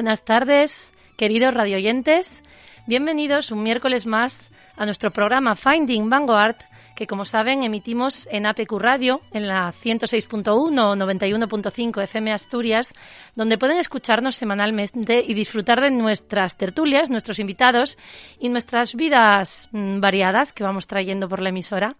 [0.00, 2.42] Buenas tardes, queridos radioyentes.
[2.86, 6.56] Bienvenidos un miércoles más a nuestro programa Finding Vanguard,
[6.96, 12.88] que como saben emitimos en APQ Radio, en la 106.1 o 91.5 FM Asturias,
[13.36, 17.98] donde pueden escucharnos semanalmente y disfrutar de nuestras tertulias, nuestros invitados
[18.38, 21.96] y nuestras vidas mm, variadas que vamos trayendo por la emisora.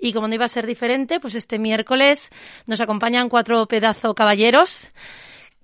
[0.00, 2.28] Y como no iba a ser diferente, pues este miércoles
[2.66, 4.90] nos acompañan cuatro pedazo caballeros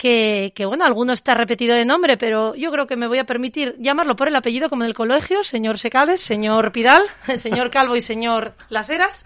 [0.02, 3.24] que, que, bueno, alguno está repetido de nombre, pero yo creo que me voy a
[3.24, 7.04] permitir llamarlo por el apellido como en el colegio, señor Secades, señor Pidal,
[7.38, 9.24] señor Calvo y señor Las Heras.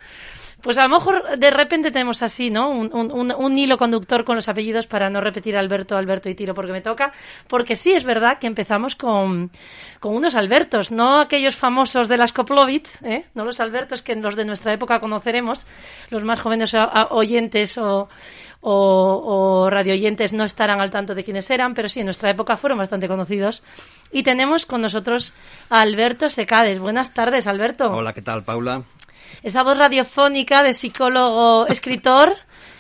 [0.63, 2.71] Pues a lo mejor de repente tenemos así, ¿no?
[2.71, 6.81] Un, hilo conductor con los apellidos para no repetir Alberto, Alberto y Tiro porque me
[6.81, 7.13] toca.
[7.47, 9.51] Porque sí es verdad que empezamos con,
[10.01, 13.27] con unos Albertos, no aquellos famosos de las Koplovitz, ¿eh?
[13.35, 15.67] No los Albertos que los de nuestra época conoceremos,
[16.11, 16.75] los más jóvenes
[17.11, 18.09] oyentes o,
[18.61, 22.57] o, o radioyentes no estarán al tanto de quiénes eran, pero sí en nuestra época
[22.57, 23.63] fueron bastante conocidos.
[24.11, 25.35] Y tenemos con nosotros
[25.71, 26.81] a Alberto Secades.
[26.81, 27.93] Buenas tardes, Alberto.
[27.93, 28.83] Hola, ¿qué tal, Paula?
[29.43, 32.37] Esa voz radiofónica de psicólogo escritor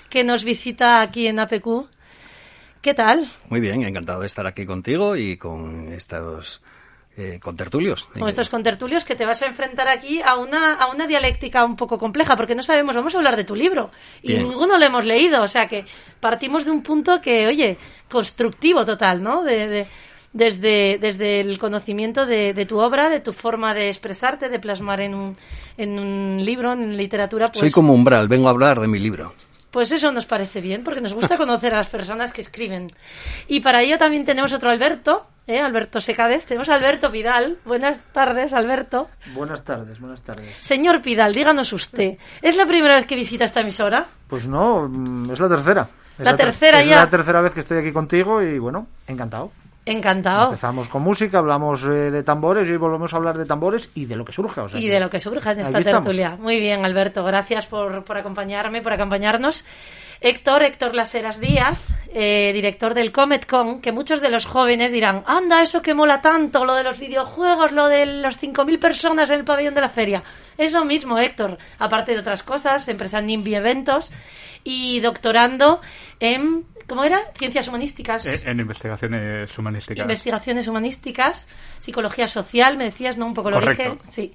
[0.08, 1.88] que nos visita aquí en APQ.
[2.80, 3.26] ¿Qué tal?
[3.48, 6.62] Muy bien, encantado de estar aquí contigo y con estos
[7.16, 8.06] eh, contertulios.
[8.06, 11.74] Con estos contertulios que te vas a enfrentar aquí a una, a una dialéctica un
[11.74, 13.90] poco compleja, porque no sabemos, vamos a hablar de tu libro
[14.22, 14.48] y bien.
[14.48, 15.86] ninguno lo hemos leído, o sea que
[16.20, 19.42] partimos de un punto que, oye, constructivo total, ¿no?
[19.42, 19.86] De, de,
[20.36, 25.00] desde, desde el conocimiento de, de, tu obra, de tu forma de expresarte, de plasmar
[25.00, 25.36] en un,
[25.78, 27.48] en un libro, en literatura.
[27.48, 29.32] Pues, Soy como umbral, vengo a hablar de mi libro.
[29.70, 32.92] Pues eso nos parece bien, porque nos gusta conocer a las personas que escriben.
[33.48, 35.58] Y para ello también tenemos otro Alberto, ¿eh?
[35.58, 36.44] Alberto Secades.
[36.46, 37.58] Tenemos a Alberto Pidal.
[37.64, 39.08] Buenas tardes, Alberto.
[39.34, 40.54] Buenas tardes, buenas tardes.
[40.60, 44.06] Señor Pidal, díganos usted, ¿es la primera vez que visita esta emisora?
[44.28, 44.90] Pues no,
[45.30, 45.88] es la tercera.
[46.18, 46.94] Es la, la ter tercera ya.
[46.96, 49.50] Es la tercera vez que estoy aquí contigo y bueno, encantado.
[49.88, 50.46] Encantado.
[50.46, 54.06] Empezamos con música, hablamos eh, de tambores y hoy volvemos a hablar de tambores y
[54.06, 54.64] de lo que surja.
[54.64, 56.26] O sea, y de lo que surja en esta tertulia.
[56.26, 56.40] Estamos.
[56.40, 57.22] Muy bien, Alberto.
[57.22, 59.64] Gracias por, por acompañarme, por acompañarnos.
[60.20, 61.78] Héctor, Héctor Laseras Díaz,
[62.12, 66.20] eh, director del Comet Con, que muchos de los jóvenes dirán, anda, eso que mola
[66.20, 69.88] tanto, lo de los videojuegos, lo de los 5.000 personas en el pabellón de la
[69.88, 70.22] feria.
[70.56, 74.12] Es lo mismo, Héctor, aparte de otras cosas, empresa NIMBY Eventos
[74.64, 75.80] y doctorando
[76.18, 77.20] en, ¿cómo era?
[77.36, 78.44] Ciencias humanísticas.
[78.44, 80.02] En, en investigaciones humanísticas.
[80.02, 81.48] Investigaciones humanísticas,
[81.78, 83.26] psicología social, me decías, ¿no?
[83.26, 83.82] Un poco el Correcto.
[83.82, 84.10] origen.
[84.10, 84.32] Sí.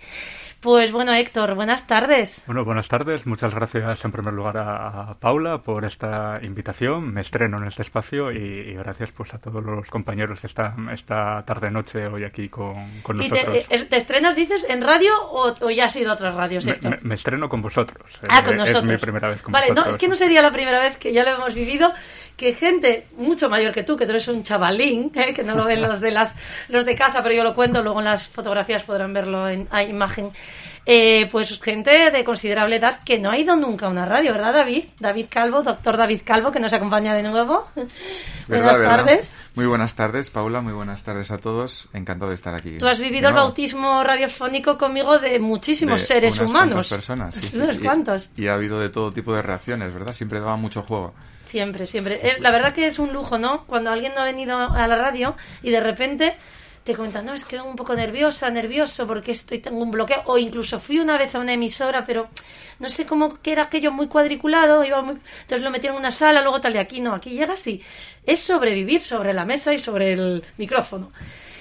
[0.62, 2.44] Pues bueno, Héctor, buenas tardes.
[2.46, 3.26] Bueno, buenas tardes.
[3.26, 7.12] Muchas gracias en primer lugar a, Paula por esta invitación.
[7.12, 8.38] Me estreno en este espacio y,
[8.70, 13.30] y gracias pues a todos los compañeros esta, esta tarde-noche hoy aquí con, con ¿Y
[13.30, 13.68] nosotros.
[13.68, 16.68] te, eh, te, estrenas, dices, en radio o, o, ya has ido a otras radios,
[16.68, 16.92] Héctor?
[16.92, 18.20] Me, me, me estreno con vosotros.
[18.30, 18.84] Ah, con nosotros.
[18.84, 19.88] Es mi primera vez con vale, vosotros.
[19.88, 21.92] no, es que no sería la primera vez que ya lo hemos vivido,
[22.42, 25.32] que gente mucho mayor que tú, que tú eres un chavalín, ¿eh?
[25.32, 26.36] que no lo ven los de, las,
[26.70, 29.84] los de casa, pero yo lo cuento, luego en las fotografías podrán verlo en a
[29.84, 30.32] imagen
[30.88, 34.54] eh, pues gente de considerable edad que no ha ido nunca a una radio, ¿verdad,
[34.54, 34.86] David?
[35.00, 37.68] David Calvo, doctor David Calvo, que nos acompaña de nuevo.
[38.48, 38.98] buenas ¿verdad?
[38.98, 39.34] tardes.
[39.54, 41.88] Muy buenas tardes, Paula, muy buenas tardes a todos.
[41.94, 42.80] Encantado de estar aquí.
[42.80, 46.90] Tú has vivido el bautismo radiofónico conmigo de muchísimos de seres unas humanos.
[46.90, 47.58] personas, sí, sí.
[47.62, 48.32] Unos y, cuantos.
[48.36, 50.14] Y ha habido de todo tipo de reacciones, ¿verdad?
[50.14, 51.14] Siempre daba mucho juego.
[51.52, 52.30] Siempre, siempre.
[52.30, 53.66] Es, la verdad que es un lujo, ¿no?
[53.66, 56.38] Cuando alguien no ha venido a la radio y de repente
[56.86, 60.22] te comentan, no, es que un poco nerviosa, nervioso porque estoy tengo un bloqueo.
[60.28, 62.30] O incluso fui una vez a una emisora, pero
[62.80, 65.18] no sé cómo que era aquello muy cuadriculado, iba muy...
[65.42, 67.84] entonces lo metieron en una sala, luego tal y aquí no, aquí llega así.
[68.26, 71.12] Es sobrevivir sobre la mesa y sobre el micrófono.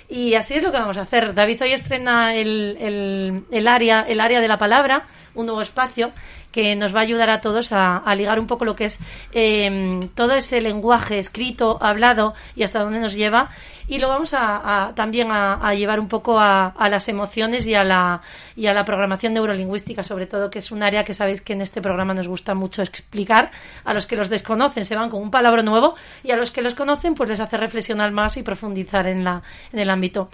[0.08, 1.34] Y así es lo que vamos a hacer.
[1.34, 6.12] David hoy estrena el, el, el área, el área de la palabra, un nuevo espacio
[6.52, 8.98] que nos va a ayudar a todos a, a ligar un poco lo que es
[9.32, 13.50] eh, todo ese lenguaje escrito, hablado y hasta dónde nos lleva.
[13.88, 17.66] Y lo vamos a, a también a, a, llevar un poco a, a, las emociones
[17.66, 18.22] y a, la,
[18.54, 21.60] y a la programación neurolingüística, sobre todo, que es un área que sabéis que en
[21.60, 23.50] este programa nos gusta mucho explicar.
[23.84, 26.62] A los que los desconocen se van con un palabra nuevo y a los que
[26.62, 29.42] los conocen pues les hace reflexionar más y profundizar en, la,
[29.72, 30.30] en el ámbito.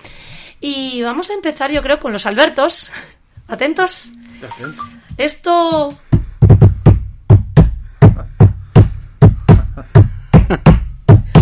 [0.60, 2.92] Y vamos a empezar, yo creo, con los Albertos.
[3.48, 4.10] ¿Atentos?
[5.16, 5.96] Esto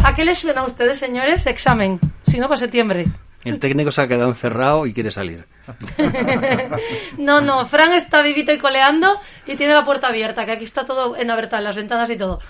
[0.05, 1.47] ¿A qué les suena a ustedes, señores?
[1.47, 3.06] Examen, si no para septiembre.
[3.43, 5.47] El técnico se ha quedado encerrado y quiere salir.
[7.19, 10.85] no, no, Fran está vivito y coleando y tiene la puerta abierta, que aquí está
[10.85, 12.41] todo en abierta, las ventanas y todo.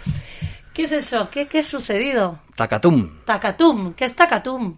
[0.73, 1.31] ¿Qué es eso?
[1.31, 2.41] ¿Qué, qué ha sucedido?
[2.56, 3.21] Tacatum.
[3.25, 3.95] Tacatum.
[3.95, 4.75] ¿Qué es Tacatum?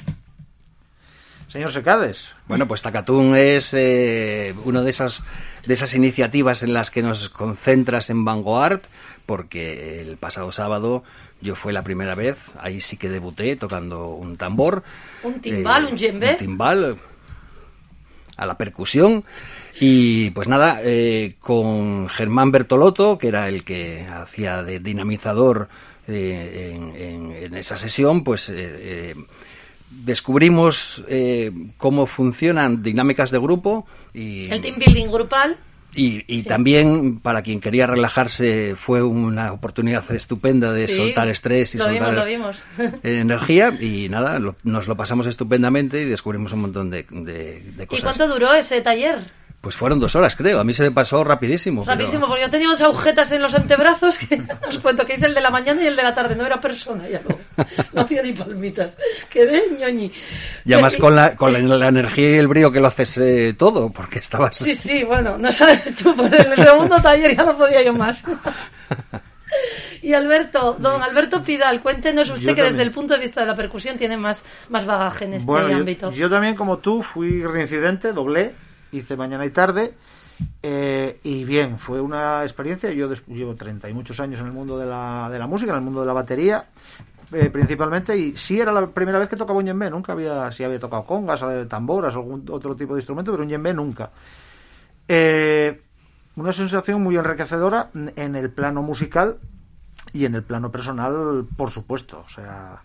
[1.49, 2.35] Señor Secades.
[2.47, 5.23] Bueno, pues Tacatum es eh, una de esas,
[5.65, 8.83] de esas iniciativas en las que nos concentras en Vanguard,
[9.25, 11.05] porque el pasado sábado
[11.41, 14.83] Yo fue la primera vez, ahí sí que debuté tocando un tambor.
[15.23, 16.31] Un timbal, eh, un djembe.
[16.33, 16.97] Un timbal
[18.37, 19.25] a la percusión.
[19.79, 25.69] Y pues nada, eh, con Germán Bertolotto, que era el que hacía de dinamizador
[26.09, 29.15] eh, en, en- en esa sesión, pues eh,
[29.91, 31.03] descubrimos
[31.77, 35.57] cómo funcionan dinámicas de grupo y, El team building grupal.
[35.97, 36.49] Y, y Sí.
[36.49, 41.85] también para quien quería relajarse fue una oportunidad estupenda de Sí, soltar estrés y lo
[41.85, 42.65] soltar vimos, lo vimos.
[43.03, 47.85] energía y nada, lo- nos lo pasamos estupendamente y descubrimos un montón de, de- de
[47.85, 48.05] ¿Y cosas.
[48.17, 49.21] cuánto duró ese taller?
[49.67, 50.61] Pues fueron dos horas, creo.
[50.61, 51.83] A mí se me pasó rapidísimo.
[51.83, 55.27] pero- Rapidísimo, porque yo tenía unas agujetas en los antebrazos que os cuento que hice
[55.27, 57.37] el de la mañana y el de la tarde, no era persona ya no,
[57.93, 58.97] no hacía ni palmitas,
[59.29, 60.13] quedé ñoñi.
[60.65, 63.19] Y además Pero- con, la, con la, la energía y el brío que lo haces
[63.19, 64.57] eh, todo, porque estabas...
[64.57, 68.23] Sí, sí, bueno, no sabes tú, en el segundo taller ya no podía yo más.
[70.01, 73.49] Y Alberto, don Alberto Pidal, cuéntenos usted Yo que desde el punto de vista de
[73.49, 76.13] la percusión tiene más, más bagaje en este Bueno, yo- ámbito.
[76.13, 78.55] Yo, también, como tú, fui reincidente, doblé,
[78.99, 79.95] hice mañana y tarde.
[80.63, 82.91] eh, y bien, fue una experiencia.
[82.93, 85.79] Yo llevo 30 y muchos años en el mundo de la, de la música, en
[85.79, 86.67] el mundo de la batería,
[87.33, 88.17] eh, principalmente.
[88.17, 89.91] Y sí era la primera vez que tocaba un yembe.
[89.91, 93.49] Nunca había, sí había tocado congas, eh, tamboras, algún otro tipo de instrumento, pero un
[93.49, 94.11] yembe nunca.
[95.09, 95.81] Eh,
[96.37, 99.39] una sensación muy enriquecedora en el plano musical
[100.13, 102.25] y en el plano personal, por supuesto.
[102.27, 102.83] O sea,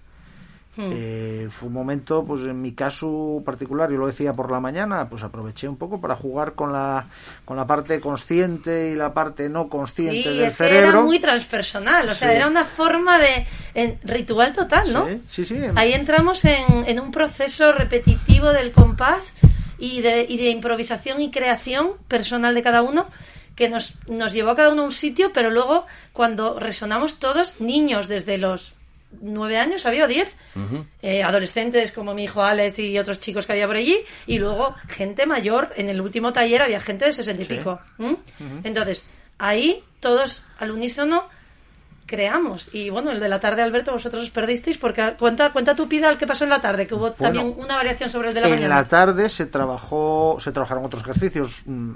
[0.73, 0.89] Hmm.
[0.93, 5.09] eh, fue un momento, pues en mi caso particular, yo lo decía por la mañana,
[5.09, 7.07] pues aproveché un poco para jugar con la,
[7.43, 10.89] con la parte consciente y la parte no consciente Sí, del es que cerebro.
[10.89, 12.35] era muy transpersonal, o sea, Sí.
[12.35, 15.07] era una forma de en- ritual total, ¿no?
[15.07, 15.57] Sí, sí, sí.
[15.75, 19.35] Ahí entramos en, en un proceso repetitivo del compás
[19.77, 23.07] y de, y de improvisación y creación personal de cada uno
[23.57, 27.59] que nos, nos llevó a cada uno a un sitio, pero luego cuando resonamos todos,
[27.59, 28.73] niños desde los
[29.21, 30.35] nueve años, había o diez,
[31.01, 33.97] eh, adolescentes como mi hijo Alex y otros chicos que había por allí,
[34.27, 37.55] y luego gente mayor, en el último taller había gente de sesenta y Sí.
[37.57, 37.79] pico.
[38.63, 41.23] Entonces, ahí todos al unísono
[42.05, 42.69] creamos.
[42.73, 46.17] Y bueno, el de la tarde, Alberto, vosotros os perdisteis porque cuenta, cuenta tu Pidal
[46.17, 48.53] qué pasó en la tarde, que hubo también una variación sobre el de la en
[48.55, 48.75] mañana.
[48.75, 51.91] la tarde se trabajó, se trabajaron otros ejercicios, mm,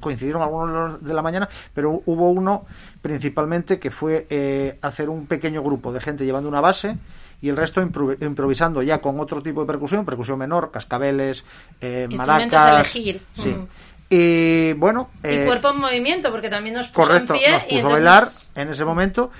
[0.00, 2.66] coincidieron algunos de la mañana, pero hubo uno
[3.02, 6.96] principalmente que fue eh, hacer un pequeño grupo de gente llevando una base
[7.40, 11.44] y el resto impro- improvisando ya con otro tipo de percusión, percusión menor, cascabeles,
[11.80, 12.76] eh, Instrumentos maracas.
[12.76, 13.22] a elegir.
[13.34, 13.48] Sí.
[13.50, 13.66] Mm.
[14.08, 17.50] Y bueno, y eh, cuerpo en movimiento, porque también nos puso correcto, en pie.
[17.52, 19.30] nos y a entonces bailar nos- en ese momento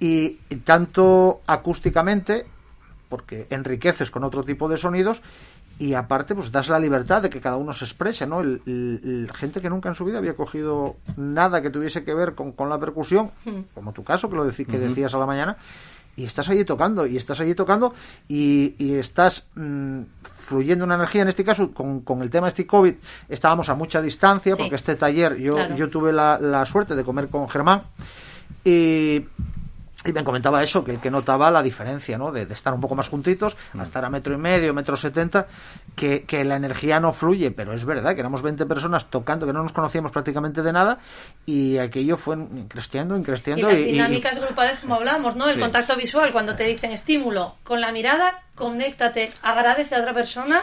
[0.00, 2.46] y, y tanto acústicamente,
[3.08, 5.20] porque enriqueces con otro tipo de sonidos
[5.78, 8.40] y aparte pues das la libertad de que cada uno se exprese, ¿no?
[8.40, 12.14] El, el- el- gente que nunca en su vida había cogido nada que tuviese que
[12.14, 13.62] ver con, con la percusión, Hmm.
[13.74, 15.56] como tu caso que lo deci- que decías a la mañana,
[16.16, 17.92] y estás allí tocando, y estás allí tocando,
[18.28, 22.66] y, y estás mm, fluyendo una energía, en este caso, con, con el tema este
[22.68, 22.94] COVID,
[23.28, 24.62] estábamos a mucha distancia, Sí.
[24.62, 25.74] porque este taller yo, Claro.
[25.74, 27.82] yo tuve la, la suerte de comer con Germán,
[28.64, 29.24] y,
[30.04, 32.30] y me comentaba eso, que el que notaba la diferencia, ¿no?
[32.30, 35.46] De, de estar un poco más juntitos, a estar a metro y medio, metro setenta,
[35.96, 39.52] que, que la energía no fluye, pero es verdad que éramos 20 personas tocando, que
[39.52, 40.98] no nos conocíamos prácticamente de nada,
[41.46, 43.68] y aquello fue increstiendo, Y increstiendo.
[43.68, 45.48] las y- y- dinámicas grupales, como hablábamos, ¿no?
[45.48, 45.60] El Sí.
[45.60, 50.62] contacto visual, cuando te dicen estímulo, con la mirada, conéctate, agradece a otra persona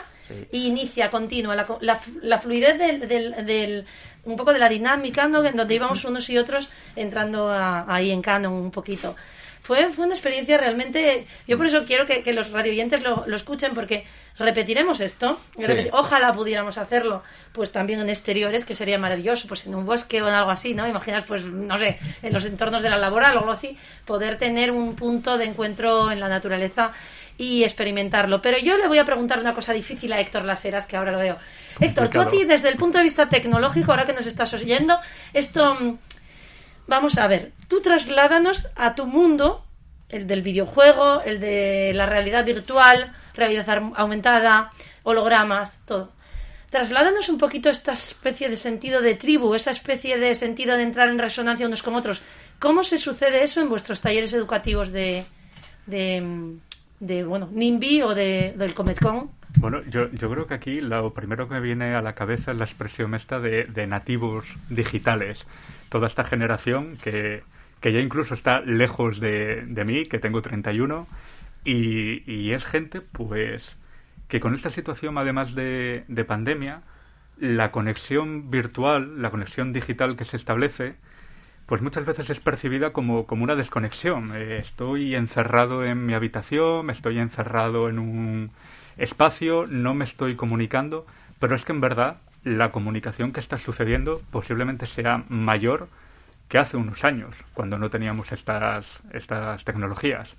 [0.51, 3.85] Y inicia, continua, la, la, la fluidez del, del, del-
[4.25, 5.23] un poco de la dinámica.
[5.23, 9.15] En donde íbamos unos y otros entrando a- ahí en canon un poquito.
[9.61, 11.25] Fue, fue una experiencia realmente.
[11.47, 14.05] Yo por eso quiero que, que los radioyentes lo, lo escuchen, porque
[14.37, 15.39] repetiremos esto.
[15.57, 15.65] Sí.
[15.91, 20.27] Ojalá pudiéramos hacerlo, pues también en exteriores, que sería maravilloso, pues en un bosque o
[20.27, 20.87] en algo así, ¿no?
[20.87, 24.71] Imaginas, pues, no sé, en los entornos de la laboral o algo así, poder tener
[24.71, 26.91] un punto de encuentro en la naturaleza
[27.37, 28.41] y experimentarlo.
[28.41, 31.19] Pero yo le voy a preguntar una cosa difícil a Héctor Laseras, que ahora lo
[31.19, 31.37] veo.
[31.79, 34.99] Héctor, tú a ti, desde el punto de vista tecnológico, ahora que nos estás oyendo,
[35.33, 35.97] esto.
[36.91, 39.65] Mm, Vamos a ver, tú trasládanos a tu mundo,
[40.09, 44.71] el del videojuego, el de la realidad virtual, realidad aumentada,
[45.03, 46.11] hologramas, todo.
[46.69, 51.09] Trasládanos un poquito esta especie de sentido de tribu, esa especie de sentido de entrar
[51.09, 52.21] en resonancia unos con otros.
[52.59, 55.25] ¿Cómo se sucede eso en vuestros talleres educativos de,
[55.85, 56.57] de,
[56.99, 59.31] de, bueno, NIMBY o de, del CometCon?
[59.61, 62.57] Bueno, yo, yo creo que aquí lo primero que me viene a la cabeza es
[62.57, 65.45] la expresión esta de, de nativos digitales.
[65.89, 67.43] Toda esta generación que,
[67.79, 71.07] que ya incluso está lejos de, de mí, que tengo 31,
[71.63, 73.77] y, y es gente, pues,
[74.29, 76.81] que con esta situación, además de, de pandemia,
[77.37, 80.95] la conexión virtual, la conexión digital que se establece,
[81.67, 84.31] pues muchas veces es percibida como, como una desconexión.
[84.35, 88.51] Eh, estoy encerrado en mi habitación, estoy encerrado en un
[88.97, 91.05] espacio, no me estoy comunicando,
[91.39, 95.87] pero es que en verdad la comunicación que está sucediendo posiblemente sea mayor
[96.47, 100.35] que hace unos años, cuando no teníamos estas, estas tecnologías.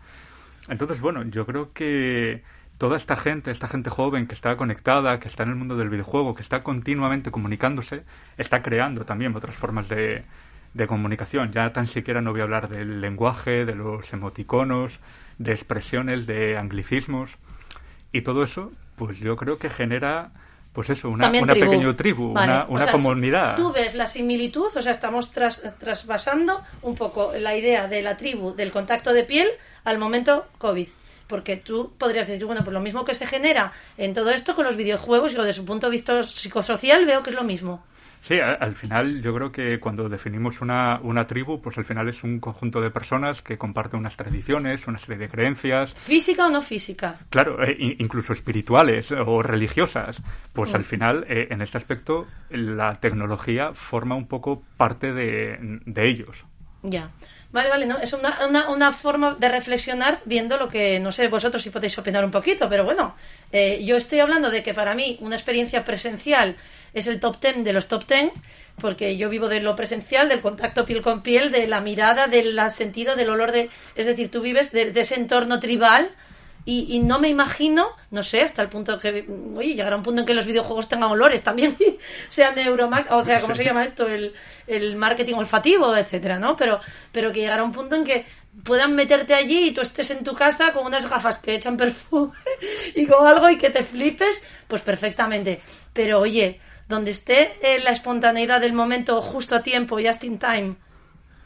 [0.69, 2.43] Entonces, bueno, yo creo que
[2.77, 5.89] toda esta gente, esta gente joven que está conectada, que está en el mundo del
[5.89, 8.03] videojuego, que está continuamente comunicándose,
[8.37, 10.25] está creando también otras formas de,
[10.75, 11.53] de comunicación.
[11.53, 14.99] Ya tan siquiera no voy a hablar del lenguaje, de los emoticonos,
[15.39, 17.37] de expresiones, de anglicismos.
[18.13, 20.33] Y todo eso, pues yo creo que genera
[20.73, 23.57] pues eso, una, una pequeña tribu, una, una comunidad.
[23.57, 28.17] Tú, ves la similitud, o sea, estamos tras, trasvasando un poco la idea de la
[28.17, 29.49] tribu, del contacto de piel,
[29.85, 30.89] al momento COVID.
[31.27, 34.65] Porque tú podrías decir, bueno, pues lo mismo que se genera en todo esto con
[34.65, 37.85] los videojuegos, yo desde su punto de vista psicosocial veo que es lo mismo.
[38.23, 42.23] Sí, al final yo creo que cuando definimos una, una tribu, pues al final es
[42.23, 45.93] un conjunto de personas que comparten unas tradiciones, una serie de creencias.
[45.95, 47.19] ¿Física o no física?
[47.31, 50.23] Claro, eh, incluso espirituales o religiosas.
[50.53, 50.85] Pues al mm.
[50.85, 56.45] final, eh, en este aspecto, la tecnología forma un poco parte de, de ellos.
[56.85, 57.11] Ya.
[57.51, 57.99] Vale, vale, ¿no?
[57.99, 61.99] Es una, una, una, forma de reflexionar viendo lo que, no sé, vosotros si podéis
[61.99, 63.15] opinar un poquito, pero bueno,
[63.51, 66.57] eh, yo estoy hablando de que para mí una experiencia presencial
[66.95, 68.33] es el top ten de los top ten,
[68.81, 72.59] porque yo vivo de lo presencial, del contacto piel con piel, de la mirada, del
[72.71, 73.71] sentido, del olor de...
[73.95, 76.11] Es decir, tú vives de, ese entorno tribal
[76.65, 80.27] y, no me imagino, no sé, hasta el punto que, oye, llegará un punto en
[80.27, 81.77] que los videojuegos tengan olores también,
[82.29, 84.07] sean de Euromac, o sea, ¿cómo se llama esto?
[84.07, 84.33] El,
[84.69, 86.55] el marketing olfativo, etcétera, ¿no?
[86.55, 86.81] Pero,
[87.11, 88.27] pero que llegará un punto en que
[88.65, 92.33] puedan meterte allí y tú estés en tu casa con unas gafas que echan perfume
[92.95, 95.63] y con algo y que te flipes, pues perfectamente.
[95.93, 96.61] Pero oye,
[96.93, 100.77] donde esté eh, la espontaneidad del momento justo a tiempo, just in time,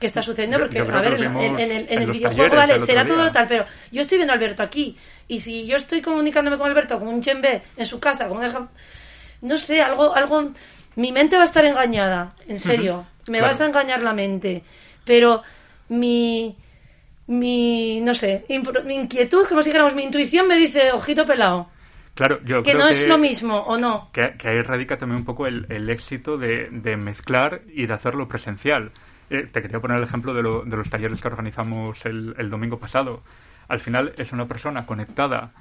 [0.01, 3.33] que está sucediendo, porque, a ver, en, el, en el videojuego, vale, será todo lo
[3.33, 4.97] tal, pero yo estoy viendo a Alberto aquí,
[5.29, 8.53] y si yo estoy comunicándome con Alberto con un chembe en su casa, con el,
[9.41, 10.51] no sé, algo, algo,
[10.97, 14.65] mi mente va a estar engañada, en serio, me vas a engañar la mente,
[15.05, 15.45] pero
[15.89, 16.57] mi,
[17.29, 18.45] mi, no sé,
[18.85, 21.71] mi inquietud, como si dijéramos, mi intuición me dice, ojito pelado.
[22.17, 24.09] Claro, yo que no es lo mismo, ¿o no?
[24.11, 28.91] Que, ahí radica también un poco el, éxito de, mezclar y de hacerlo presencial.
[29.29, 33.23] Eh, te quería poner el ejemplo de, los talleres que organizamos el, domingo pasado.
[33.69, 35.53] Al final es una persona conectada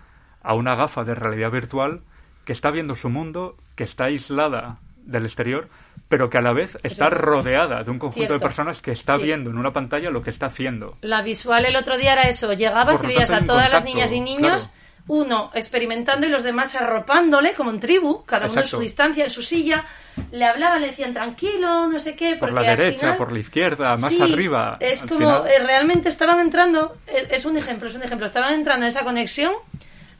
[0.41, 2.01] a una gafa de realidad virtual
[2.45, 5.67] que está viendo su mundo, que está aislada del exterior,
[6.07, 9.49] pero que a la vez está rodeada de un conjunto de personas que está viendo
[9.49, 10.97] en una pantalla lo que está haciendo.
[11.01, 14.21] La visual el otro día era eso, llegabas y veías a todas las niñas y
[14.21, 14.71] niños
[15.07, 19.29] uno experimentando y los demás arropándole como en tribu, cada uno en su distancia, en
[19.29, 19.85] su silla,
[20.31, 22.35] le hablaban, le decían tranquilo, no sé qué.
[22.37, 24.77] Por la derecha, por la izquierda, más arriba.
[24.79, 28.85] Es como eh, realmente estaban entrando, eh, es un ejemplo, es un ejemplo, estaban entrando
[28.85, 29.53] en esa conexión,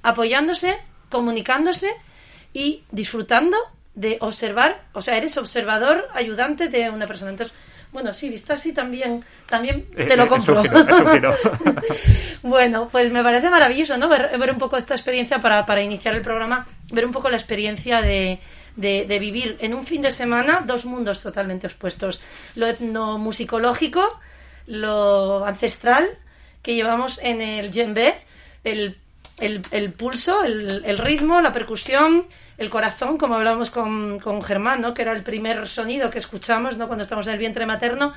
[0.04, 0.78] apoyándose,
[1.10, 1.92] comunicándose
[2.54, 3.58] y disfrutando
[3.96, 7.32] de observar, o sea, eres observador, ayudante de una persona.
[7.32, 7.56] Entonces,
[7.96, 10.62] bueno, sí, visto así también, también eh, te lo eh, compro.
[12.44, 14.10] bueno, pues me parece maravilloso, ¿no?
[14.10, 18.02] Ver, un poco esta experiencia para, para, iniciar el programa, ver un poco la experiencia
[18.02, 18.42] de,
[18.76, 22.20] de, vivir en un fin de semana dos mundos totalmente opuestos.
[22.58, 24.20] Lo etnomusicológico,
[24.68, 26.18] lo ancestral
[26.62, 28.16] que llevamos en el djembe,
[28.66, 28.98] el,
[29.40, 32.26] el, el pulso, el, el ritmo, la percusión,
[32.58, 34.94] el corazón, como hablábamos con, con Germán, ¿no?
[34.94, 36.88] que era el primer sonido que escuchamos ¿no?
[36.88, 38.14] cuando estamos en el vientre materno,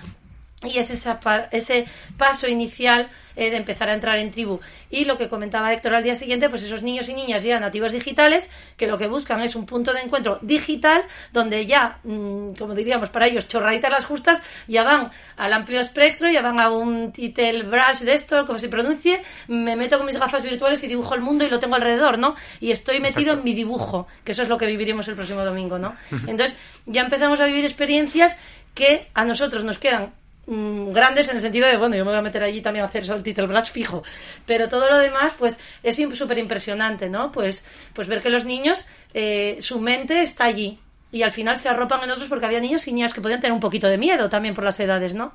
[0.66, 1.20] y es esa,
[1.52, 1.86] ese
[2.16, 4.58] paso inicial eh, de empezar a entrar en tribu.
[4.90, 7.92] Y lo que comentaba Héctor al día siguiente, pues esos niños y niñas ya nativos
[7.92, 12.74] digitales, que lo que buscan es un punto de encuentro digital, donde ya, mm, como
[12.74, 17.12] diríamos para ellos, chorraditas las justas, ya van al amplio espectro, ya van a un
[17.12, 21.14] title brush de esto, como se pronuncie, me meto con mis gafas virtuales y dibujo
[21.14, 22.34] el mundo y lo tengo alrededor, ¿no?
[22.58, 25.78] Y estoy metido en mi dibujo, que eso es lo que viviremos el próximo domingo,
[25.78, 25.94] ¿no?
[26.26, 28.36] Entonces, ya empezamos a vivir experiencias
[28.74, 30.17] que a nosotros nos quedan
[30.50, 32.88] Mm, grandes en el sentido de, bueno, yo me voy a meter allí también a
[32.88, 34.02] hacer eso el title brush fijo,
[34.46, 37.30] pero todo lo demás, pues es súper impresionante, ¿no?
[37.30, 40.78] Pues, pues ver que los niños, eh, su mente está allí
[41.12, 43.52] y al final se arropan en otros porque había niños y niñas que podían tener
[43.52, 45.34] un poquito de miedo también por las edades, ¿no?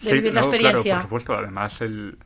[0.00, 0.82] De vivir la experiencia.
[0.82, 2.16] Claro, por supuesto, además, el,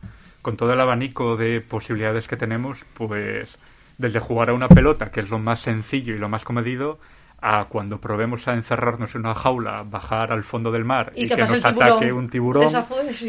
[0.40, 3.58] con todo el abanico de posibilidades que tenemos, pues
[3.96, 7.00] desde jugar a una pelota, que es lo más sencillo y lo más comedido,
[7.40, 11.36] a cuando probemos a encerrarnos en una jaula, bajar al fondo del mar y, que,
[11.36, 12.72] nos ataque un tiburón,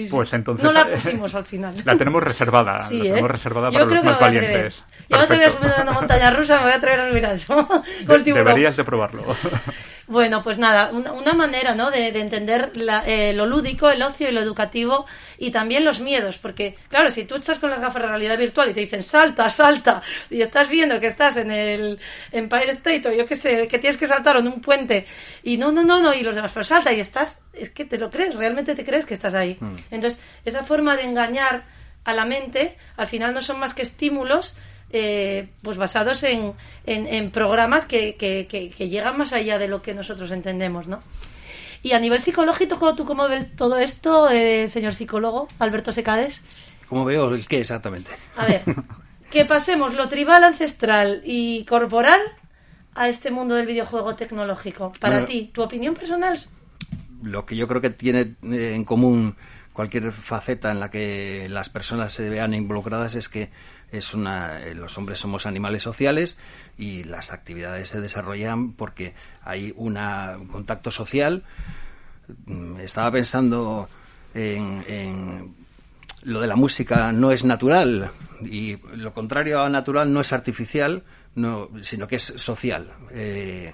[0.09, 1.75] pues entonces no la pusimos al final.
[1.85, 3.27] La tenemos reservada, la tenemos ¿eh?
[3.27, 4.83] reservada para los más valientes.
[5.09, 7.13] Yo no te voy a subir a una montaña rusa, me voy a atrever a
[7.13, 7.67] mirar eso.
[8.05, 9.23] Deberías de probarlo.
[10.09, 11.91] Bueno, pues nada, una, una manera ¿no?
[11.91, 15.05] de, de entender la- eh, lo lúdico, el ocio y lo educativo
[15.37, 18.69] y también los miedos, porque claro, si tú estás con las gafas de realidad virtual
[18.69, 20.01] y te dicen salta, salta,
[20.31, 21.99] y estás viendo que estás en el
[22.31, 25.05] Empire State o yo qué sé, que tienes que saltar en un puente
[25.43, 27.99] y no, no, no, no, y los demás, pero salta y estás, es que te
[27.99, 29.59] lo crees, realmente te crees que estás ahí.
[29.91, 31.65] Entonces, esa forma de engañar
[32.03, 34.55] a la mente, al final no son más que estímulos
[34.91, 36.53] eh, pues basados en,
[36.85, 40.87] en, en programas que, que, que- que llegan más allá de lo que nosotros entendemos,
[40.87, 40.99] ¿no?
[41.81, 46.41] Y a nivel psicológico, ¿tú cómo ves todo esto, eh, señor psicólogo Alberto Secades?
[46.89, 48.09] Como veo, ¿qué exactamente?
[48.35, 48.63] A ver,
[49.31, 52.19] que pasemos lo tribal, ancestral y corporal
[52.95, 54.91] a este mundo del videojuego tecnológico.
[54.99, 55.27] Para Bueno.
[55.27, 56.39] ti, ¿tu opinión personal?
[57.23, 59.35] Lo que yo creo que tiene eh, en común
[59.71, 63.49] cualquier faceta en la que las personas se vean involucradas es que
[63.91, 66.39] es una eh, los hombres somos animales sociales
[66.77, 71.43] y las actividades se desarrollan porque hay una, un contacto social
[72.45, 73.89] Mm, estaba pensando
[74.33, 75.55] en, en
[76.23, 81.03] lo de la música no es natural y lo contrario a natural no es artificial,
[81.35, 82.91] no, sino que es social.
[83.11, 83.73] Eh,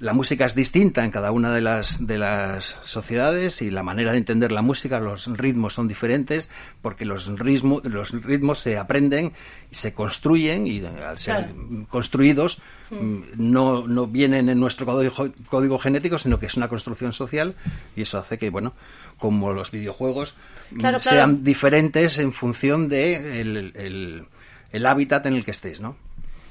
[0.00, 4.12] la música es distinta en cada una de las, de las sociedades y la manera
[4.12, 6.48] de entender la música, los ritmos son diferentes
[6.82, 9.32] porque los, ritmo, los ritmos se aprenden
[9.70, 11.86] se construyen y al ser Claro.
[11.88, 17.12] construidos mm, no, no vienen en nuestro código, código genético, sino que es una construcción
[17.12, 17.54] social
[17.94, 18.72] y eso hace que, bueno,
[19.18, 20.34] como los videojuegos
[20.72, 21.42] mm, Claro, sean claro.
[21.44, 24.24] diferentes en función de el, el-
[24.72, 25.96] el hábitat en el que estés, ¿no?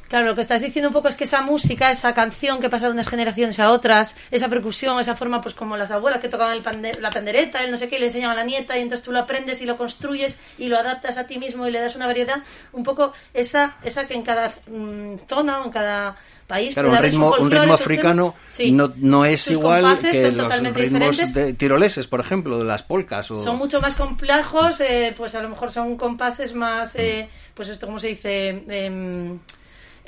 [0.09, 2.87] Claro, lo que estás diciendo un poco es que esa música, esa canción que pasa
[2.87, 6.57] de unas generaciones a otras, esa percusión, esa forma, pues como las abuelas que tocaban
[6.57, 9.05] el la pandereta, el no sé qué, y le enseñaban a la nieta, y entonces
[9.05, 11.95] tú lo aprendes y lo construyes y lo adaptas a ti mismo y le das
[11.95, 16.73] una variedad, un poco esa, esa que en cada mm, zona o en cada país.
[16.73, 18.71] Claro, un ritmo, un ritmo africano Sí.
[18.71, 22.81] no, no es Sus igual que son los ritmos de tiroleses, por ejemplo, de las
[22.81, 23.29] polcas.
[23.29, 23.35] O...
[23.35, 27.85] Son mucho más complejos, eh, pues a lo mejor son compases más, eh, pues esto,
[27.85, 28.63] ¿cómo se dice?
[28.67, 29.37] Em,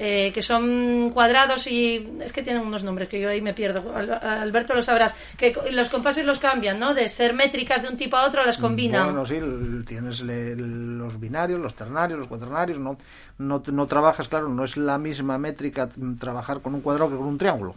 [0.03, 3.95] eh, que son cuadrados y es que tienen unos nombres que yo ahí me pierdo.
[3.95, 5.13] Al- Alberto lo sabrás.
[5.37, 6.95] Que los compases los cambian, ¿no?
[6.95, 9.03] De ser métricas de un tipo a otro, las combinan.
[9.13, 9.39] Bueno, sí,
[9.85, 12.97] tienes le- los binarios, los ternarios, los cuaternarios, no,
[13.37, 15.87] no, no trabajas, claro, no es la misma métrica
[16.19, 17.75] trabajar con un cuadrado que con un triángulo,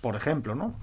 [0.00, 0.74] por ejemplo, ¿no?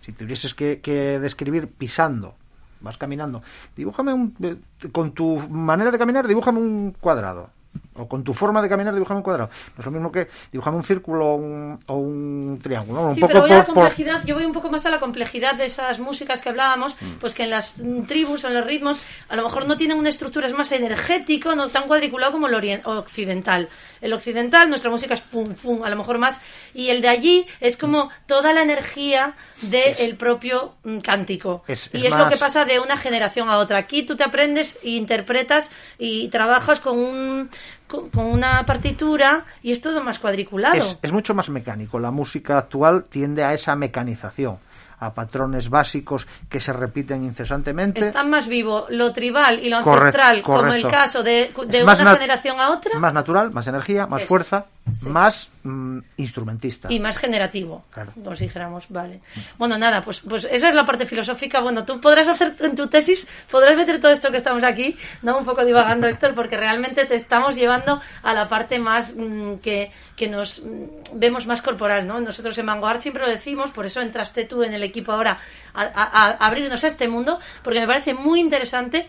[0.00, 2.34] Si tuvieses que, que describir pisando,
[2.80, 3.40] vas caminando,
[3.76, 4.56] dibújame un, eh,
[4.90, 7.50] con tu manera de caminar, dibújame un cuadrado.
[7.96, 9.50] O con tu forma de caminar, dibújame un cuadrado.
[9.76, 13.02] No es lo mismo que dibujame un círculo o un, o un triángulo.
[13.02, 13.08] ¿no?
[13.08, 14.90] Un Sí, poco pero voy a la por- complejidad, yo voy un poco más a
[14.90, 18.54] la complejidad de esas músicas que hablábamos, pues que en las mm, tribus o en
[18.54, 22.32] los ritmos a lo mejor no tienen una estructura, es más energético, no tan cuadriculado
[22.32, 23.68] como el occidental.
[24.00, 26.40] El occidental, nuestra música es fum, fum, a lo mejor más,
[26.74, 31.62] y el de allí es como toda la energía del propio mm, cántico.
[31.68, 33.78] Es- y es lo que pasa de una generación a otra.
[33.78, 37.50] Aquí tú te aprendes e interpretas y trabajas con un
[37.94, 40.76] con, con una partitura y es todo más cuadriculado.
[40.76, 41.98] Es, es mucho más mecánico.
[41.98, 44.58] La música actual tiende a esa mecanización,
[44.98, 48.00] a patrones básicos que se repiten incesantemente.
[48.00, 51.96] Está más vivo lo tribal y lo Correcto, ancestral, como el caso de, de una
[51.96, 55.08] generación a otra, Más natural, más energía, más Eso, fuerza, sí.
[55.08, 56.88] más mm, instrumentista.
[56.92, 58.12] y más generativo, Claro.
[58.16, 59.20] nos dijéramos, vale.
[59.58, 61.60] Bueno, nada, pues, pues esa es la parte filosófica.
[61.60, 65.38] Bueno, tú podrás hacer en tu tesis, podrás meter todo esto que estamos aquí, no
[65.38, 69.90] un poco divagando, Héctor, porque realmente te estamos llevando a la parte más mm, que,
[70.16, 72.20] que nos mm, vemos más corporal, ¿no?
[72.20, 75.38] Nosotros en Vanguard siempre lo decimos, por eso entraste tú en el equipo ahora
[75.72, 79.06] a, a- a abrirnos a este mundo, porque me parece muy interesante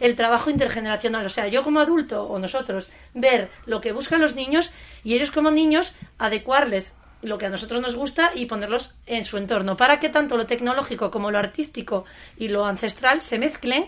[0.00, 1.26] el trabajo intergeneracional.
[1.26, 4.72] O sea, yo como adulto o nosotros, ver lo que buscan los niños
[5.04, 9.38] y ellos como niños adecuarles lo que a nosotros nos gusta y ponerlos en su
[9.38, 12.04] entorno para que tanto lo tecnológico como lo artístico
[12.36, 13.86] y lo ancestral se mezclen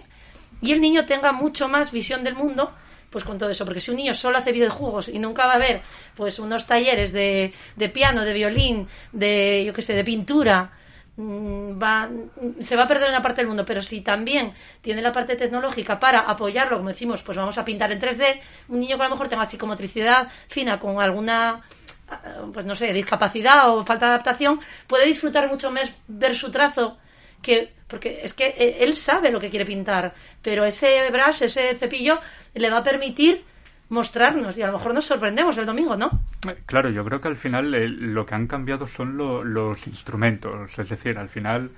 [0.61, 2.73] y el niño tenga mucho más visión del mundo
[3.11, 5.59] pues con todo eso, porque si un niño solo hace videojuegos y nunca va a
[5.59, 5.83] ver
[6.15, 10.73] pues unos talleres de, de piano, de violín, de yo qué sé, de pintura,
[11.21, 12.09] va,
[12.61, 15.99] se va a perder una parte del mundo, pero si también tiene la parte tecnológica
[15.99, 19.15] para apoyarlo, como decimos, pues vamos a pintar en 3D, un niño que a lo
[19.15, 21.63] mejor tenga psicomotricidad fina con alguna
[22.09, 26.51] ah, pues no sé, discapacidad o falta de adaptación, puede disfrutar mucho más ver su
[26.51, 26.99] trazo
[27.43, 31.75] que porque es que eh, él sabe lo que quiere pintar, pero ese brush, ese
[31.75, 32.21] cepillo
[32.55, 33.45] le va a permitir
[33.91, 36.11] mostrarnos y a lo mejor nos sorprendemos el domingo, ¿no?
[36.49, 39.87] Eh, Claro, yo creo que al final eh, lo que han cambiado son lo- los
[39.87, 41.71] instrumentos, es decir, al final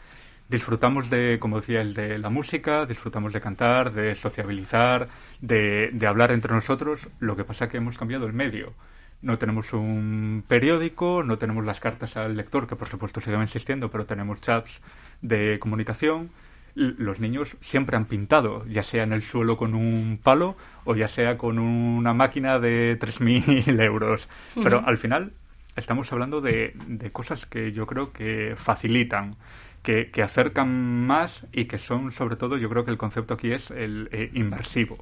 [0.48, 5.08] disfrutamos de, como decía, el de la música, disfrutamos de cantar, de sociabilizar,
[5.40, 8.74] de, de hablar entre nosotros, lo que pasa que hemos cambiado el medio.
[9.22, 13.88] No tenemos un periódico, no tenemos las cartas al lector, que por supuesto siguen existiendo,
[13.90, 14.82] pero tenemos chats
[15.22, 16.30] de comunicación.
[16.74, 21.06] Los niños siempre han pintado, ya sea en el suelo con un palo o ya
[21.06, 24.28] sea con una máquina de 3.000 euros.
[24.54, 25.32] Pero al final
[25.76, 26.74] estamos hablando de,
[27.12, 29.36] cosas que yo creo que facilitan,
[29.82, 33.70] que, acercan más y que son, sobre todo, yo creo que el concepto aquí es
[33.70, 34.98] el eh, inmersivo.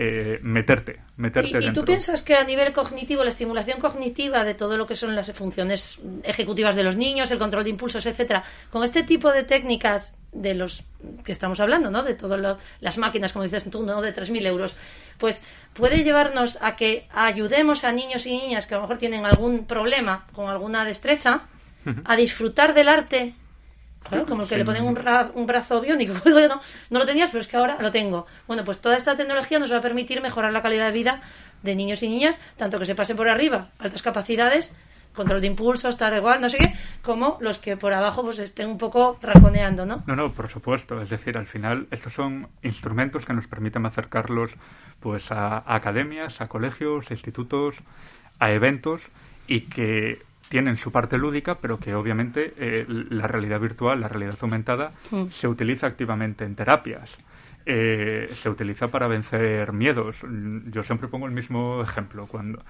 [0.00, 4.54] Eh, meterte, meterte ¿Y, ¿Y tú piensas que a nivel cognitivo, la estimulación cognitiva de
[4.54, 8.44] todo lo que son las funciones ejecutivas de los niños, el control de impulsos, etcétera,
[8.70, 10.84] con este tipo de técnicas de los
[11.24, 12.04] que estamos hablando, ¿no?
[12.04, 14.00] De todas las máquinas, como dices tú, ¿no?
[14.00, 14.76] De 3.000 euros,
[15.18, 15.42] pues
[15.74, 19.64] puede llevarnos a que ayudemos a niños y niñas que a lo mejor tienen algún
[19.64, 21.48] problema con alguna destreza
[22.04, 23.34] a disfrutar del arte
[24.02, 24.98] Claro, como el que le ponen un,
[25.34, 26.14] un brazo biónico.
[26.24, 28.26] no, no lo tenías, pero es que ahora lo tengo.
[28.46, 31.22] Bueno, pues toda esta tecnología nos va a permitir mejorar la calidad de vida
[31.62, 34.76] de niños y niñas, tanto que se pasen por arriba, altas capacidades,
[35.14, 38.68] control de impulso, estar igual, no sé qué, como los que por abajo pues estén
[38.68, 40.04] un poco raconeando, ¿no?
[40.06, 41.02] No, no, por supuesto.
[41.02, 44.54] Es decir, al final estos son instrumentos que nos permiten acercarlos
[45.00, 47.76] pues a academias, a colegios, a institutos,
[48.38, 49.10] a eventos
[49.48, 54.36] y que tienen su parte lúdica, pero que obviamente eh, la realidad virtual, la realidad
[54.40, 55.26] aumentada, mm.
[55.30, 57.18] se utiliza activamente en terapias.
[57.66, 60.22] Eh, se utiliza para vencer miedos.
[60.70, 62.26] Yo siempre pongo el mismo ejemplo.
[62.26, 62.62] Cuando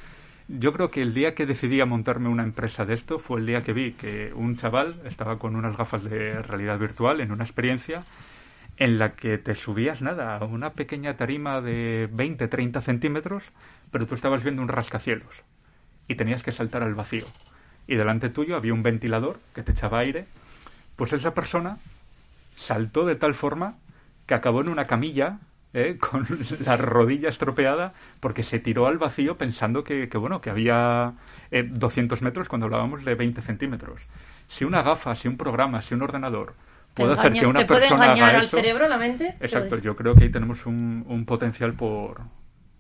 [0.49, 3.47] yo creo que el día que decidí a montarme una empresa de esto fue el
[3.47, 7.45] día que vi que un chaval estaba con unas gafas de realidad virtual en una
[7.45, 8.03] experiencia
[8.77, 13.45] en la que te subías nada a una pequeña tarima de 20, 30 centímetros,
[13.91, 15.45] pero tú estabas viendo un rascacielos
[16.07, 17.27] y tenías que saltar al vacío
[17.89, 20.27] y delante tuyo había un ventilador que te echaba aire,
[20.95, 21.79] pues esa persona
[22.55, 23.77] saltó de tal forma
[24.27, 25.39] que acabó en una camilla
[25.73, 25.97] ¿eh?
[26.01, 26.27] con
[26.65, 31.15] la rodilla estropeada porque se tiró al vacío pensando que, bueno que había
[31.51, 34.03] 200 eh, metros cuando hablábamos de 20 centímetros.
[34.49, 36.55] Si una gafa, si un programa, si un ordenador
[36.95, 39.37] puede hacer que una persona puede engañar al cerebro, la mente.
[39.41, 42.23] Exacto, yo creo que ahí tenemos un, un potencial por,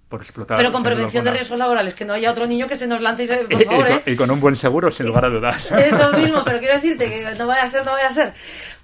[0.09, 0.57] por explotar.
[0.57, 3.25] Pero con prevención de riesgos laborales, que no haya otro niño que se nos lance
[3.25, 3.37] y se...
[3.45, 4.03] Por favor, ¿eh?
[4.07, 5.71] y, con, un buen seguro, sin lugar a dudas.
[5.73, 8.35] Eso mismo, pero quiero decirte que no vaya a ser, no vaya a ser.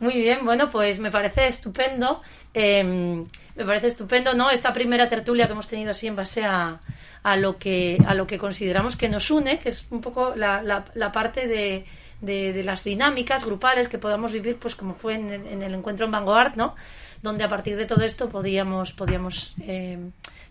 [0.00, 2.20] Muy bien, bueno, pues me parece estupendo.
[2.52, 4.50] Em, me parece estupendo, ¿no?
[4.50, 6.80] Esta primera tertulia que hemos tenido así en base a,
[7.22, 10.62] a, lo, que, a lo que consideramos que nos une, que es un poco la,
[10.62, 11.87] la, parte de,
[12.20, 16.12] de, las dinámicas grupales que podamos vivir, pues como fue en, en el encuentro en
[16.12, 16.74] Vanguard, ¿no?
[17.22, 19.98] Donde a partir de todo esto podíamos, podíamos eh,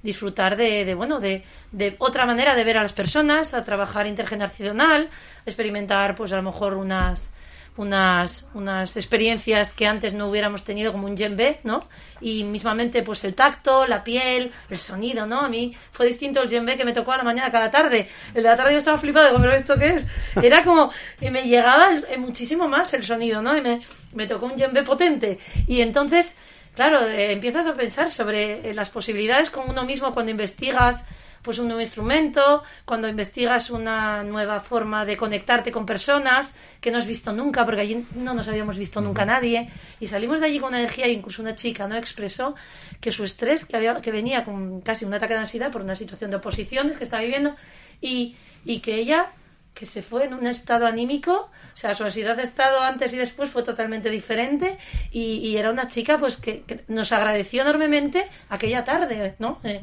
[0.04, 4.06] disfrutar de, de bueno, de, de, otra manera de ver a las personas, a trabajar
[4.06, 5.10] intergeneracional,
[5.46, 7.34] experimentar, pues a lo mejor unas
[7.78, 11.88] unas, unas experiencias que antes no hubiéramos tenido como un djembe, ¿no?
[12.22, 15.42] Y mismamente pues el tacto, la piel, el sonido, ¿no?
[15.42, 17.72] A mí fue distinto el djembe que me tocó a la mañana que a la
[17.72, 18.10] tarde.
[18.30, 20.06] El de la tarde yo estaba flipado, digo, pero ¿esto qué es?
[20.44, 23.58] Era como que me llegaba muchísimo más el sonido, ¿no?
[23.58, 23.82] Y me,
[24.13, 25.39] me tocó un djembe potente.
[25.68, 26.38] Y entonces
[26.75, 31.05] claro, eh, empiezas a pensar sobre eh, las posibilidades con uno mismo cuando investigas
[31.43, 36.97] pues un nuevo instrumento, cuando investigas una nueva forma de conectarte con personas que no
[36.97, 40.59] has visto nunca, porque allí no nos habíamos visto nunca nadie, y salimos de allí
[40.59, 42.55] con una energía, incluso una chica no expresó
[43.01, 45.95] que su estrés, que, había, que venía con casi un ataque de ansiedad por una
[45.95, 47.57] situación de oposiciones que estaba viviendo,
[47.99, 49.33] y, y que ella
[49.73, 53.17] que se fue en un estado anímico, o sea, su ansiedad de estado antes y
[53.17, 54.77] después fue totalmente diferente
[55.12, 59.59] y, era una chica pues que, nos agradeció enormemente aquella tarde, ¿no?
[59.63, 59.81] Eh,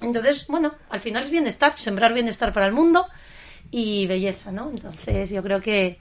[0.00, 3.06] entonces, bueno, al final es bienestar, sembrar bienestar para el mundo
[3.70, 4.70] y belleza, ¿no?
[4.70, 5.98] Entonces yo creo que,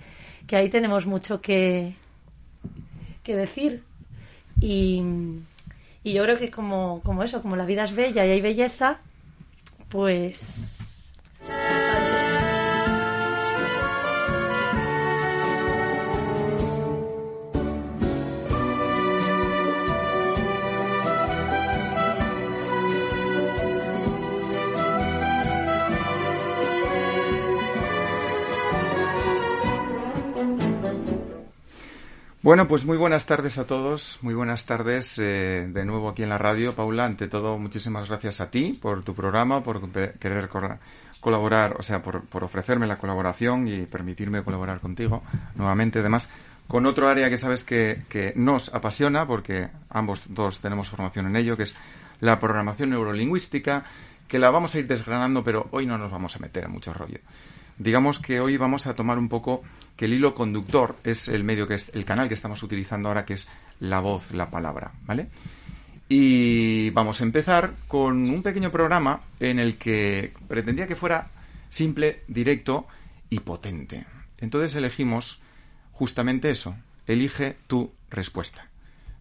[0.48, 1.94] que ahí tenemos mucho que,
[3.24, 3.84] que decir
[4.62, 5.02] y,
[6.04, 9.00] y yo creo que como, como eso, como la vida es bella y hay belleza,
[9.90, 11.14] pues
[32.44, 36.30] Bueno, pues muy buenas tardes a todos, muy buenas tardes eh, de nuevo aquí en
[36.30, 36.76] la radio.
[36.76, 40.50] Paula, ante todo, muchísimas gracias a ti por tu programa, por querer
[41.22, 45.24] colaborar, o sea, por, ofrecerme la colaboración y permitirme colaborar contigo
[45.56, 46.28] nuevamente, además,
[46.68, 51.38] con otro área que sabes que, que nos apasiona, porque ambos dos tenemos formación en
[51.38, 51.74] ello, que es
[52.20, 53.86] la programación neurolingüística,
[54.28, 56.92] que la vamos a ir desgranando, pero hoy no nos vamos a meter en mucho
[56.92, 57.20] rollo.
[57.78, 59.64] Digamos que hoy vamos a tomar un poco
[59.96, 63.26] que el hilo conductor es el medio que es el canal que estamos utilizando ahora
[63.26, 63.48] que es
[63.80, 65.30] la voz, la palabra, ¿vale?
[66.10, 71.32] Y vamos a empezar con un pequeño programa en el que pretendía que fuera
[71.70, 72.88] simple, directo
[73.30, 74.06] y potente.
[74.38, 75.42] Entonces elegimos
[75.92, 76.76] justamente eso,
[77.08, 78.68] elige tu respuesta.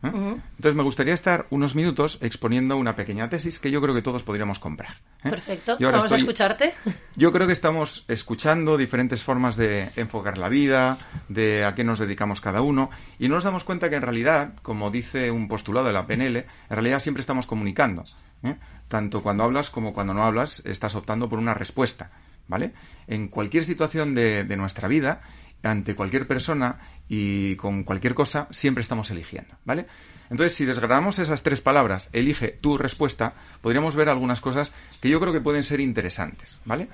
[0.02, 0.10] ¿Eh?
[0.12, 4.22] Entonces me gustaría estar unos minutos exponiendo una pequeña tesis que yo creo que todos
[4.22, 4.96] podríamos comprar.
[5.24, 5.30] ¿eh?
[5.30, 6.74] Perfecto, vamos a escucharte.
[7.16, 11.98] Yo creo que estamos escuchando diferentes formas de enfocar la vida, de a qué nos
[11.98, 15.86] dedicamos cada uno, y no nos damos cuenta que en realidad, como dice un postulado
[15.86, 18.04] de la PNL, en realidad siempre estamos comunicando.
[18.42, 18.56] ¿eh?
[18.88, 22.10] Tanto cuando hablas como cuando no hablas, estás optando por una respuesta.
[22.48, 22.72] ¿Vale?
[23.06, 25.22] En cualquier situación de, de nuestra vida,
[25.62, 26.78] ante cualquier persona
[27.14, 29.84] y con cualquier cosa, siempre estamos eligiendo, ¿vale?
[30.30, 34.72] Entonces, si desgranamos esas tres palabras, elige tu respuesta, podríamos ver algunas cosas
[35.02, 36.88] que yo creo que pueden ser interesantes, ¿vale?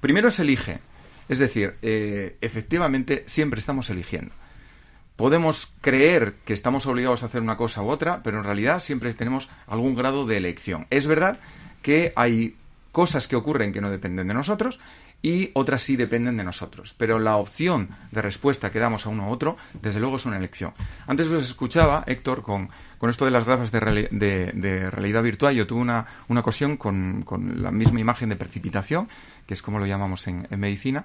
[0.00, 0.78] Primero es elige,
[1.28, 4.32] es decir, eh, efectivamente siempre estamos eligiendo.
[5.16, 9.12] Podemos creer que estamos obligados a hacer una cosa u otra, pero en realidad siempre
[9.14, 10.86] tenemos algún grado de elección.
[10.90, 11.40] Es verdad
[11.82, 12.54] que hay
[12.92, 14.78] cosas que ocurren que no dependen de nosotros
[15.26, 16.94] y otras sí dependen de nosotros.
[16.96, 20.36] Pero la opción de respuesta que damos a uno u otro, desde luego es una
[20.36, 20.72] elección.
[21.08, 25.52] Antes os escuchaba, Héctor, con, con esto de las gafas de, realidad virtual.
[25.56, 29.08] Yo tuve una, una ocasión con, con, la misma imagen de precipitación,
[29.48, 31.04] que es como lo llamamos en, medicina,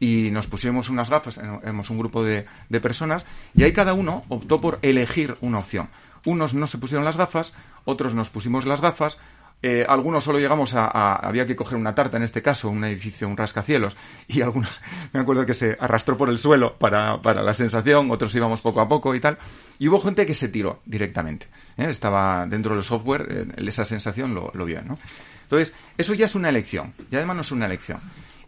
[0.00, 4.24] y nos pusimos unas gafas, éramos un grupo de, de personas, y ahí cada uno
[4.30, 5.90] optó por elegir una opción.
[6.24, 7.52] Unos no se pusieron las gafas,
[7.84, 9.18] otros nos pusimos las gafas,
[9.62, 13.28] eh, algunos solo llegamos a, Había que coger una tarta, en este caso, un edificio,
[13.28, 13.96] un rascacielos,
[14.26, 14.80] y algunos,
[15.12, 18.80] me acuerdo que se arrastró por el suelo para, para la sensación, otros íbamos poco
[18.80, 19.38] a poco y tal.
[19.78, 21.46] Y hubo gente que se tiró directamente.
[21.76, 21.86] ¿eh?
[21.90, 24.98] Estaba dentro del software, eh, esa sensación lo, lo vio, ¿no?
[25.42, 28.00] Entonces, eso ya es una elección, y además no es una elección.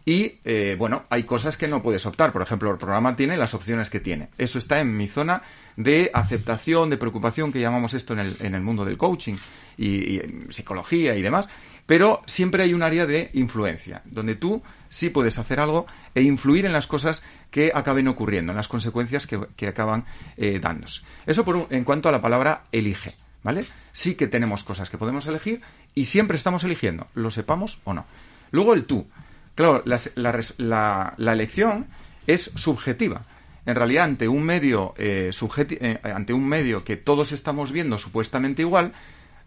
[0.05, 2.33] Y eh, bueno, hay cosas que no puedes optar.
[2.33, 4.29] Por ejemplo, el programa tiene las opciones que tiene.
[4.37, 5.43] Eso está en mi zona
[5.77, 9.35] de aceptación, de preocupación, que llamamos esto en el, en el mundo del coaching
[9.77, 11.47] y, psicología y demás.
[11.85, 15.85] Pero siempre hay un área de influencia, donde tú sí puedes hacer algo
[16.15, 20.05] e influir en las cosas que acaben ocurriendo, en las consecuencias que, acaban
[20.37, 21.01] eh, dándose.
[21.25, 23.15] Eso por, en cuanto a la palabra elige.
[23.43, 23.65] ¿Vale?
[23.91, 25.61] Sí que tenemos cosas que podemos elegir
[25.93, 28.05] y siempre estamos eligiendo, lo sepamos o no.
[28.51, 29.05] Luego el tú.
[29.55, 31.87] Claro, la, elección
[32.27, 33.21] es subjetiva.
[33.65, 38.61] En realidad, ante un medio eh, eh, ante un medio que todos estamos viendo supuestamente
[38.61, 38.93] igual,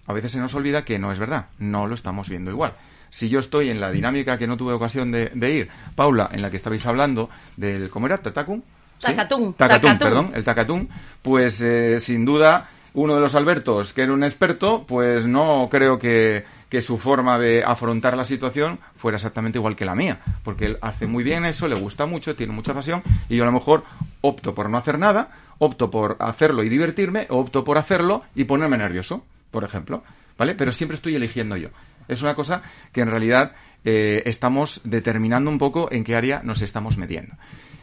[0.07, 2.75] a veces se nos olvida que no es verdad, no lo estamos viendo igual.
[3.11, 6.51] Si yo estoy en la dinámica que no tuve ocasión de, ir, Paula, en la
[6.51, 8.19] que estabais hablando del ¿cómo era?
[8.19, 8.63] Tatacum.
[9.01, 9.55] Tacatún.
[9.55, 10.89] Tacatún, perdón, el Tacatún,
[11.23, 15.99] pues eh, sin duda uno de los Albertos, que era un experto, pues no creo
[15.99, 16.45] que
[16.77, 20.79] que su forma de afrontar la situación fuera exactamente igual que la mía, porque él
[20.83, 23.83] hace muy bien eso, le gusta mucho, tiene mucha pasión, y yo a lo mejor
[24.21, 28.45] opto por no hacer nada, opto por hacerlo y divertirme, o opto por hacerlo y
[28.45, 30.05] ponerme nervioso, por ejemplo,
[30.37, 30.55] ¿vale?
[30.55, 31.71] Pero siempre estoy eligiendo yo.
[32.09, 32.61] Es una cosa
[32.93, 33.53] que en realidad
[33.87, 37.37] eh, estamos determinando un poco en qué área nos estamos mediendo.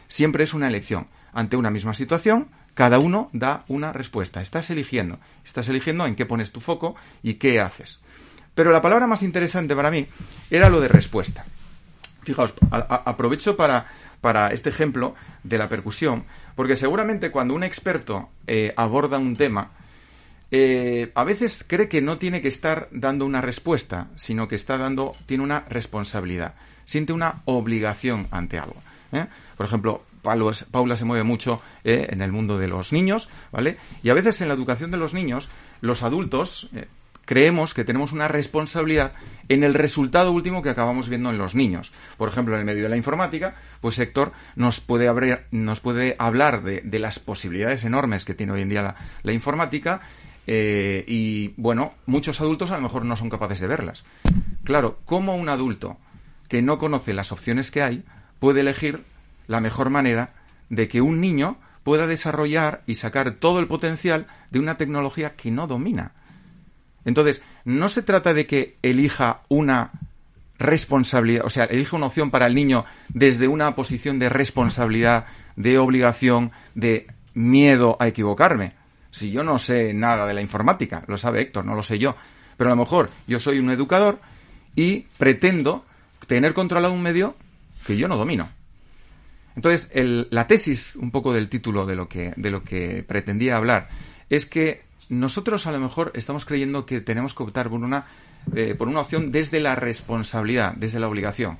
[0.06, 1.08] Siempre es una elección.
[1.32, 4.40] Ante una misma situación, cada uno da una respuesta.
[4.40, 5.18] Estás eligiendo.
[5.44, 8.04] Estás eligiendo en qué pones tu foco y qué haces.
[8.54, 10.06] Pero la palabra más interesante para mí
[10.50, 11.44] era lo de respuesta.
[12.22, 13.86] Fijaos, aprovecho para,
[14.20, 19.72] para, este ejemplo de la percusión, porque seguramente cuando un experto eh, aborda un tema,
[20.50, 24.78] eh, a veces cree que no tiene que estar dando una respuesta, sino que está
[24.78, 26.54] dando, tiene una responsabilidad,
[26.86, 28.80] siente una obligación ante algo.
[29.12, 29.26] ¿eh?
[29.58, 33.76] Por ejemplo, Paula se mueve mucho en el mundo de los niños, ¿vale?
[34.02, 35.50] Y a veces en la educación de los niños,
[35.82, 36.70] los adultos,
[37.24, 39.12] creemos que tenemos una responsabilidad
[39.48, 41.92] en el resultado último que acabamos viendo en los niños.
[42.16, 46.62] Por ejemplo, en el medio de la informática, pues Héctor nos puede, nos puede hablar
[46.62, 50.00] de, las posibilidades enormes que tiene hoy en día la, informática
[50.46, 54.04] eh, y, bueno, muchos adultos a lo mejor no son capaces de verlas.
[54.62, 55.98] Claro, ¿cómo un adulto
[56.48, 58.04] que no conoce las opciones que hay
[58.38, 59.04] puede elegir
[59.46, 60.32] la mejor manera
[60.70, 65.50] de que un niño pueda desarrollar y sacar todo el potencial de una tecnología que
[65.50, 66.12] no domina?
[67.04, 69.90] Entonces, no se trata de que elija una
[70.58, 75.78] responsabilidad, o sea, elija una opción para el niño desde una posición de responsabilidad, de
[75.78, 78.72] obligación, de miedo a equivocarme.
[79.10, 82.16] Si yo no sé nada de la informática, lo sabe Héctor, no lo sé yo,
[82.56, 84.20] pero a lo mejor yo soy un educador
[84.74, 85.84] y pretendo
[86.26, 87.36] tener controlado un medio
[87.86, 88.48] que yo no domino.
[89.56, 89.88] Entonces,
[90.30, 93.88] la tesis, un poco del título de lo que, de lo que pretendía hablar,
[94.30, 98.06] es que nosotros a lo mejor estamos creyendo que tenemos que optar por una,
[98.54, 101.58] eh, por una opción desde la responsabilidad, desde la obligación.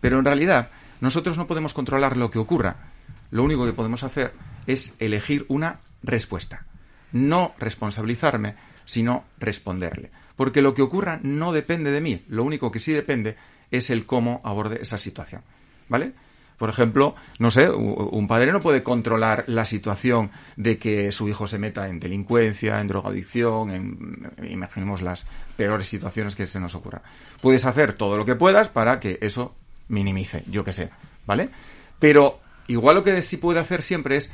[0.00, 2.76] Pero en realidad nosotros no podemos controlar lo que ocurra.
[3.30, 4.32] Lo único que podemos hacer
[4.66, 6.66] es elegir una respuesta.
[7.12, 10.12] no responsabilizarme, sino responderle.
[10.36, 13.36] Porque lo que ocurra no depende de mí, lo único que sí depende
[13.72, 15.42] es el cómo aborde esa situación.
[15.88, 16.12] ¿Vale?
[16.60, 21.48] Por ejemplo, no sé, un padre no puede controlar la situación de que su hijo
[21.48, 25.24] se meta en delincuencia, en drogadicción, en, imaginemos las
[25.56, 27.00] peores situaciones que se nos ocurran.
[27.40, 29.54] Puedes hacer todo lo que puedas para que eso
[29.88, 30.90] minimice, yo que sé,
[31.24, 31.48] ¿vale?
[31.98, 34.30] Pero igual lo que sí puede hacer siempre es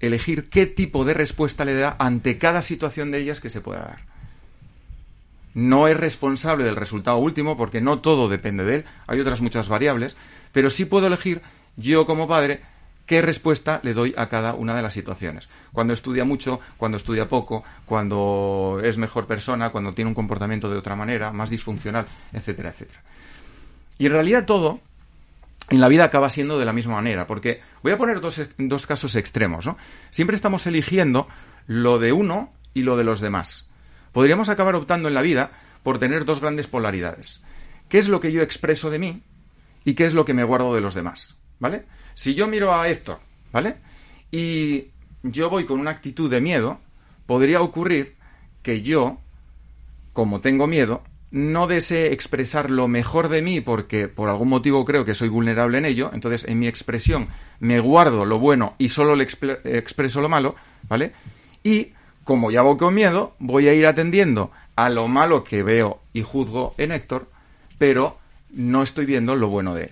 [0.00, 3.80] elegir qué tipo de respuesta le da ante cada situación de ellas que se pueda
[3.80, 3.98] dar.
[5.52, 9.68] No es responsable del resultado último porque no todo depende de él, hay otras muchas
[9.68, 10.16] variables,
[10.52, 11.42] pero sí puedo elegir
[11.76, 12.60] yo como padre,
[13.06, 15.48] qué respuesta le doy a cada una de las situaciones.
[15.72, 20.76] Cuando estudia mucho, cuando estudia poco, cuando es mejor persona, cuando tiene un comportamiento de
[20.76, 23.00] otra manera, más disfuncional, etcétera, etcétera.
[23.98, 24.80] Y en realidad todo
[25.70, 29.16] en la vida acaba siendo de la misma manera, porque voy a poner dos, casos
[29.16, 29.76] extremos, ¿no?
[30.10, 31.28] Siempre estamos eligiendo
[31.66, 33.66] lo de uno y lo de los demás.
[34.12, 35.50] Podríamos acabar optando en la vida
[35.82, 37.40] por tener dos grandes polaridades.
[37.88, 39.22] ¿Qué es lo que yo expreso de mí
[39.84, 41.36] y qué es lo que me guardo de los demás?
[41.58, 41.84] ¿Vale?
[42.14, 43.18] Si yo miro a Héctor,
[43.52, 43.76] ¿vale?
[44.30, 44.86] Y
[45.22, 46.80] yo voy con una actitud de miedo,
[47.26, 48.16] podría ocurrir
[48.62, 49.18] que yo,
[50.12, 55.04] como tengo miedo, no desee expresar lo mejor de mí porque por algún motivo creo
[55.04, 57.28] que soy vulnerable en ello, entonces en mi expresión
[57.60, 60.54] me guardo lo bueno y solo le expreso lo malo,
[60.88, 61.12] ¿vale?
[61.62, 61.92] Y
[62.24, 66.22] como ya voy con miedo, voy a ir atendiendo a lo malo que veo y
[66.22, 67.28] juzgo en Héctor,
[67.78, 68.18] pero
[68.50, 69.90] no estoy viendo lo bueno de él.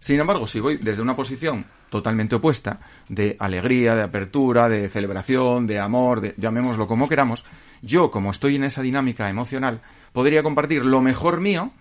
[0.00, 5.66] Sin embargo, si voy desde una posición totalmente opuesta, de alegría, de apertura, de celebración,
[5.66, 7.44] de amor, de, llamémoslo como queramos,
[7.82, 9.80] yo, como estoy en esa dinámica emocional,
[10.12, 11.72] podría compartir lo mejor mío,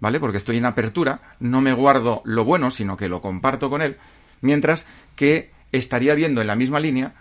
[0.00, 0.18] ¿vale?
[0.18, 3.96] Porque estoy en apertura, no me guardo lo bueno, sino que lo comparto con él,
[4.40, 7.14] mientras que estaría viendo en la misma línea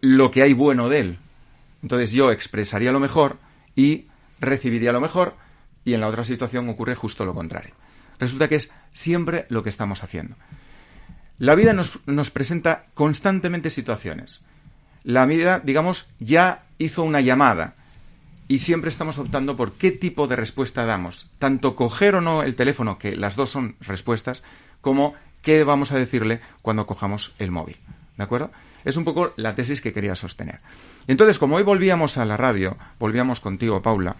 [0.00, 1.18] lo que hay bueno de él.
[1.82, 3.38] Entonces yo expresaría lo mejor
[3.74, 4.06] y
[4.38, 5.34] recibiría lo mejor,
[5.84, 7.74] y en la otra situación ocurre justo lo contrario
[8.20, 10.36] resulta que es siempre lo que estamos haciendo.
[11.38, 14.42] La vida nos, presenta constantemente situaciones.
[15.04, 17.76] La vida, digamos, ya hizo una llamada
[18.46, 21.30] y siempre estamos optando por qué tipo de respuesta damos.
[21.38, 24.42] Tanto coger o no el teléfono, que las dos son respuestas,
[24.82, 27.78] como qué vamos a decirle cuando cojamos el móvil.
[28.18, 28.50] ¿De acuerdo?
[28.84, 30.60] Es un poco la tesis que quería sostener.
[31.06, 34.16] Entonces, como hoy volvíamos a la radio, volvíamos contigo, Paula,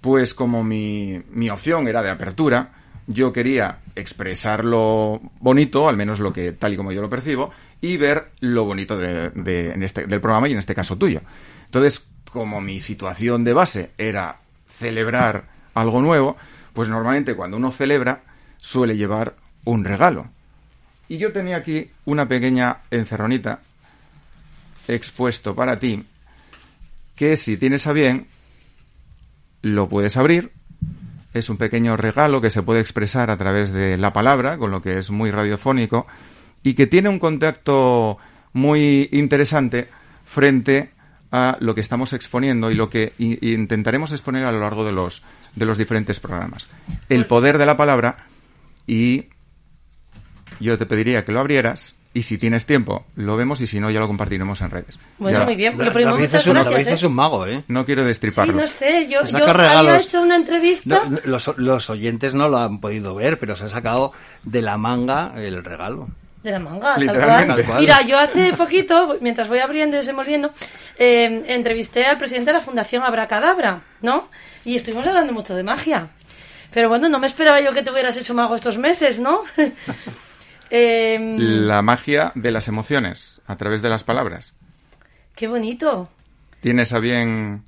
[0.00, 2.72] pues como mi, mi opción era de apertura,
[3.06, 7.50] yo quería expresar lo bonito, al menos lo que tal y como yo lo percibo,
[7.80, 11.20] y ver lo bonito de, este, del programa y en este caso tuyo.
[11.66, 14.40] Entonces, como mi situación de base era
[14.78, 16.36] celebrar algo nuevo,
[16.72, 18.22] pues normalmente cuando uno celebra
[18.58, 20.28] suele llevar un regalo.
[21.08, 23.60] Y yo tenía aquí una pequeña encerronita
[24.88, 26.04] expuesto para ti,
[27.14, 28.26] que si tienes a bien,
[29.62, 30.52] lo puedes abrir
[31.38, 34.82] es un pequeño regalo que se puede expresar a través de la palabra, con lo
[34.82, 36.06] que es muy radiofónico,
[36.62, 38.18] y que tiene un contacto
[38.52, 39.88] muy interesante
[40.24, 40.90] frente
[41.30, 45.22] a lo que estamos exponiendo y lo que intentaremos exponer a lo largo de los,
[45.54, 46.66] de los diferentes programas.
[47.08, 48.26] El poder de la palabra
[48.86, 49.26] y
[50.60, 53.90] yo te pediría que lo abrieras y si tienes tiempo, lo vemos y si no,
[53.90, 54.98] ya lo compartiremos en redes.
[55.18, 55.76] Bueno, muy bien.
[55.76, 57.62] Lo primero, David, es un, David es un mago, ¿eh?
[57.68, 58.54] No quiero destriparlo.
[58.54, 59.06] Sí, no sé.
[59.06, 61.02] Yo, yo había hecho una entrevista...
[61.24, 64.12] los, los oyentes no lo han podido ver, pero se ha sacado
[64.44, 66.08] de la manga el regalo.
[66.42, 67.80] De la manga, tal cual.
[67.80, 70.52] Mira, yo hace poquito, mientras voy abriendo y desenvolviendo,
[70.98, 74.30] eh, entrevisté al presidente de la Fundación Abracadabra, ¿no?
[74.64, 76.08] Y estuvimos hablando mucho de magia.
[76.72, 79.42] Pero bueno, no me esperaba yo que te hubieras hecho mago estos meses, ¿no?
[80.70, 84.54] Em, la magia de las emociones, a través de las palabras.
[85.34, 86.08] ¡Qué bonito!
[86.60, 87.64] ¿Tienes a bien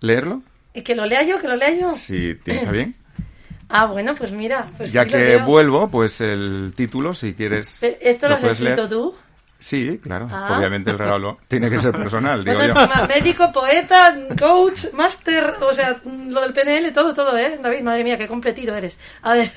[0.00, 0.42] leerlo?
[0.74, 1.40] ¿Y que lo lea yo?
[1.40, 1.90] ¿Que lo lea yo?
[1.90, 2.94] Sí, ¿tienes a bien?
[3.68, 4.66] ah, bueno, pues mira.
[4.76, 7.82] Pues ya que vuelvo, pues el título, si quieres.
[7.82, 9.14] ¿Esto lo, has escrito tú?
[9.58, 10.26] Sí, claro.
[10.30, 10.56] Ah.
[10.56, 12.74] Obviamente el regalo tiene que ser personal, digo yo.
[13.06, 17.58] Médico, poeta, coach, máster, o sea, lo del PNL, todo, todo, ¿eh?
[17.62, 18.98] David, madre mía, qué completito eres.
[19.22, 19.52] A ver.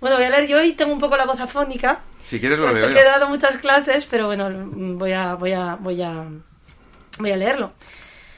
[0.00, 2.00] Bueno, voy a leer yo y tengo un poco la voz afónica.
[2.24, 4.48] Si quieres lo leo he dado muchas clases, pero bueno,
[4.96, 6.26] voy a, voy a, voy a,
[7.18, 7.72] voy a leerlo.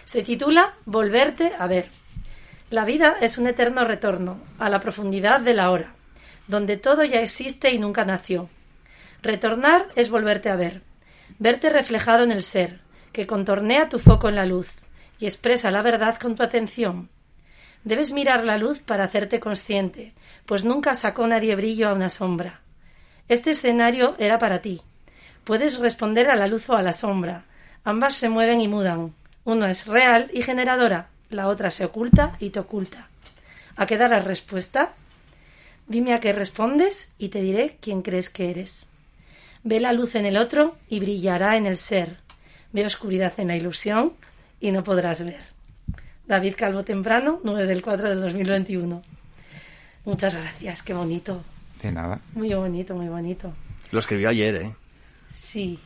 [0.05, 1.87] Se titula Volverte a ver.
[2.71, 5.95] La vida es un eterno retorno a la profundidad de la hora,
[6.49, 8.49] donde todo ya existe y nunca nació.
[9.23, 10.83] Retornar es volverte a ver,
[11.39, 12.81] verte reflejado en el ser,
[13.13, 14.69] que contornea tu foco en la luz
[15.19, 17.11] y expresa la verdad con tu atención.
[17.85, 20.15] Debes mirar la luz para hacerte consciente,
[20.47, 22.61] pues nunca sacó nadie brillo a una sombra.
[23.29, 24.83] Este escenario era para ti.
[25.45, 27.45] Puedes responder a la luz o a la sombra,
[27.85, 29.13] Ambas se mueven y mudan.
[29.45, 33.09] Uno es real y generadora, la otra se oculta y te oculta.
[33.75, 34.93] ¿A qué darás respuesta?
[35.89, 38.87] Dime a qué respondes y te diré quién crees que eres.
[39.65, 42.19] Ve la luz en el otro y brillará en el ser.
[42.73, 44.13] Ve oscuridad en la ilusión
[44.61, 45.52] y no podrás ver.
[46.27, 49.03] David Calvo Temprano, 9 del 4 del 2021.
[50.05, 51.43] Muchas gracias, qué bonito.
[51.83, 52.21] De nada.
[52.35, 53.53] Muy bonito, muy bonito.
[53.91, 54.75] Lo escribió ayer, ¿eh?
[55.31, 55.79] Sí.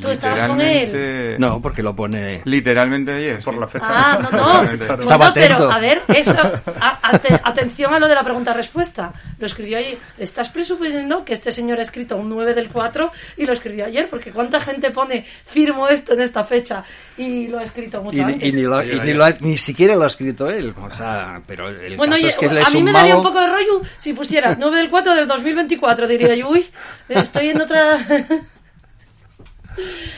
[0.00, 1.36] ¿Tú estabas con él?
[1.38, 2.40] No, porque lo pone...
[2.44, 3.40] Literalmente ayer.
[3.40, 3.60] Por sí.
[3.60, 3.86] la fecha.
[3.88, 4.70] Ah, no, no.
[4.72, 6.38] Estaba Bueno, pero a ver, eso.
[6.80, 9.12] a- ate- atención a lo de la pregunta-respuesta.
[9.38, 9.98] Lo escribió ahí.
[10.18, 14.08] Estás presuponiendo que este señor ha escrito un 9 del 4 y lo escribió ayer,
[14.08, 16.84] porque ¿cuánta gente pone firmo esto en esta fecha?
[17.16, 18.42] Y lo ha escrito mucho Y, antes.
[18.48, 20.74] y ni, lo- y ni lo ha- ni siquiera lo ha escrito él.
[20.80, 23.40] O sea, pero el Bueno, caso oye, es que a mí me daría un poco
[23.40, 26.06] de rollo si pusiera 9 del 4 del 2024.
[26.08, 26.66] Diría yo, uy,
[27.08, 27.98] estoy en otra.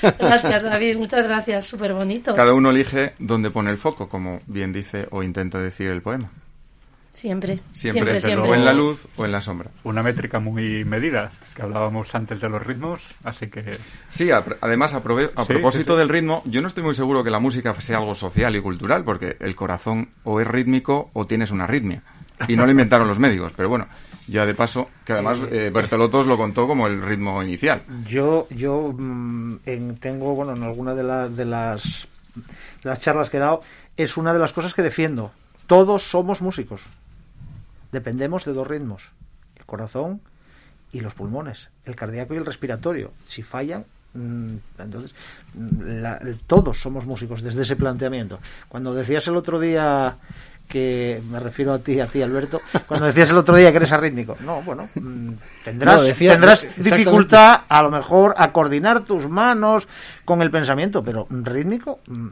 [0.03, 2.35] Gracias, David, muchas gracias, súper bonito.
[2.35, 6.31] Cada uno elige dónde pone el foco, como bien dice o intenta decir el poema.
[7.13, 8.51] Siempre, Siempre, siempre, siempre.
[8.51, 9.71] o en la luz o en la sombra.
[9.85, 13.65] Una métrica muy medida, que hablábamos antes de los ritmos, así que
[14.11, 15.99] Sí, a- además, a, prove- a Sí, propósito sí, sí.
[16.01, 19.03] del ritmo, yo no estoy muy seguro que la música sea algo social y cultural,
[19.03, 22.03] porque el corazón o es rítmico o tienes una arritmia.
[22.49, 23.87] Y no lo inventaron los médicos, pero bueno,
[24.29, 25.71] ya de paso, que además eh,
[26.27, 27.83] lo contó como el ritmo inicial.
[28.07, 31.83] Yo, yo mm, en- tengo, bueno, en alguna de, la- de las,
[32.83, 33.63] de las charlas que he dado,
[33.97, 35.33] es una de las cosas que defiendo.
[35.67, 36.83] Todos somos músicos.
[37.93, 39.11] Dependemos de dos ritmos,
[39.57, 40.21] el corazón
[40.93, 43.13] y los pulmones, el cardíaco y el respiratorio.
[43.25, 43.85] Si fallan,
[44.15, 45.15] mm, entonces
[45.55, 48.39] mm, la- todos somos músicos desde ese planteamiento.
[48.69, 50.17] Cuando decías el otro día
[50.69, 53.93] que me refiero a ti, a ti Alberto, cuando decías el otro día que eres
[53.93, 55.31] arrítmico, no, bueno, mm,
[55.65, 59.87] tendrás, No, decía- tendrás dificultad a lo mejor a coordinar tus manos
[60.25, 62.29] con el pensamiento, pero rítmico, mm,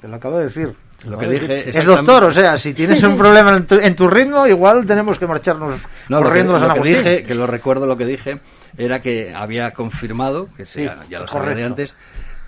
[0.00, 0.74] te lo acabo de decir.
[1.06, 1.70] Lo que dije.
[1.78, 5.16] Es doctor, o sea, si tienes un problema en tu, en tu ritmo, igual tenemos
[5.16, 7.04] que marcharnos No, corriendo a San lo que Agustín.
[7.04, 8.40] dije, que lo recuerdo lo que dije,
[8.76, 11.96] era que había confirmado, que Sí, ya, lo sabía de antes,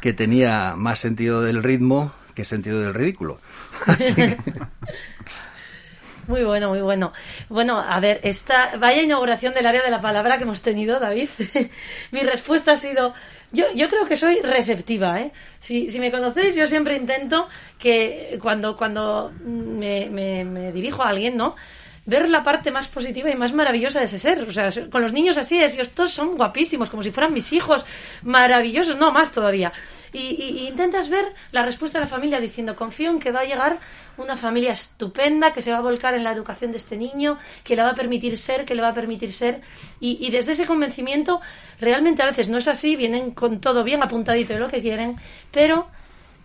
[0.00, 3.38] que tenía más sentido del ritmo que sentido del ridículo.
[6.26, 7.12] Muy bueno, muy bueno.
[7.48, 11.28] Bueno, a ver, esta vaya inauguración del área de la palabra que hemos tenido, David.
[12.12, 13.14] Mi respuesta ha sido,
[13.50, 15.32] yo, yo creo que soy receptiva, ¿eh?
[15.58, 21.08] Si, si me conocéis, yo siempre intento que cuando, cuando me, me- me dirijo a
[21.08, 21.56] alguien, ¿no?
[22.06, 24.42] Ver la parte más positiva y más maravillosa de ese ser.
[24.42, 27.52] O sea, con los niños así es, ellos todos son guapísimos, como si fueran mis
[27.52, 27.84] hijos,
[28.22, 29.72] maravillosos, no más todavía.
[30.12, 33.80] Y, intentas ver la respuesta de la familia diciendo, confío en que va a llegar
[34.16, 37.76] una familia estupenda, que se va a volcar en la educación de este niño, que
[37.76, 39.62] le va a permitir ser, que le va a permitir ser.
[40.00, 41.40] Y, desde ese convencimiento,
[41.80, 45.16] realmente a veces no es así, vienen con todo bien apuntadito de lo que quieren,
[45.50, 45.88] pero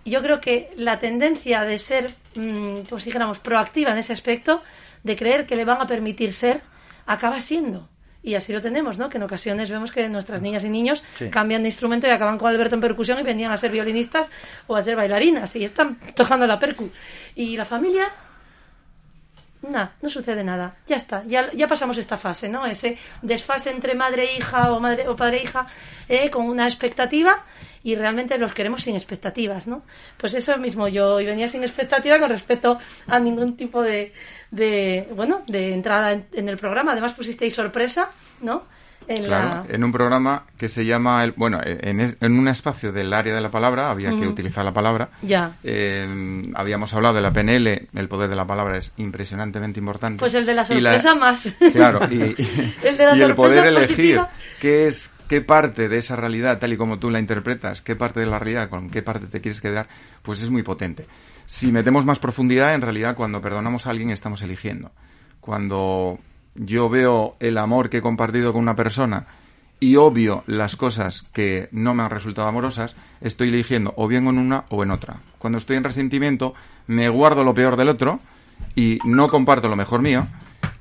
[0.05, 4.61] yo creo que la tendencia de ser, mm, si dijéramos, proactiva en ese aspecto,
[5.03, 6.61] de creer que le van a permitir ser,
[7.05, 7.89] acaba siendo.
[8.27, 9.07] Y así lo tenemos, ¿no?
[9.07, 11.29] Que en ocasiones vemos que nuestras niñas y niños Sí.
[11.29, 14.31] cambian de instrumento y acaban con Alberto en percusión y venían a ser violinistas
[14.65, 16.89] o a ser bailarinas y están tocando la percu.
[17.35, 18.11] Y la familia
[19.67, 20.77] Nada, no sucede nada.
[20.87, 22.65] Ya está, ya, ya pasamos esta fase, ¿no?
[22.65, 25.67] Ese desfase entre madre e hija o madre o padre e hija
[26.07, 27.43] eh, con una expectativa
[27.83, 29.83] y realmente los queremos sin expectativas, ¿no?
[30.17, 34.13] Pues eso mismo, yo venía sin expectativa con respecto a ningún tipo de,
[34.51, 36.91] de bueno, de entrada en, en el programa.
[36.91, 38.09] Además pusisteis sorpresa,
[38.41, 38.67] ¿no?
[39.07, 39.75] En Claro, la...
[39.75, 43.35] en un programa que se llama, el, bueno, en, es- en un espacio del área
[43.35, 45.09] de la palabra, había que utilizar la palabra.
[45.21, 45.57] Ya.
[45.63, 50.19] Eh, habíamos hablado de la PNL, el poder de la palabra es impresionantemente importante.
[50.19, 51.53] Pues el de la sorpresa más.
[51.73, 54.19] Claro, y, y- El de la y el poder elegir
[54.59, 58.19] qué es qué parte de esa realidad, tal y como tú la interpretas, qué parte
[58.19, 59.87] de la realidad, con qué parte te quieres quedar,
[60.21, 61.07] pues es muy potente.
[61.47, 64.91] Si metemos más profundidad, en realidad cuando perdonamos a alguien estamos eligiendo.
[65.41, 66.19] Cuando
[66.55, 69.27] yo veo el amor que he compartido con una persona
[69.79, 74.37] y obvio las cosas que no me han resultado amorosas, estoy eligiendo o bien en
[74.37, 75.17] una o en otra.
[75.37, 76.53] Cuando estoy en resentimiento,
[76.87, 78.19] me guardo lo peor del otro
[78.75, 80.27] y no comparto lo mejor mío.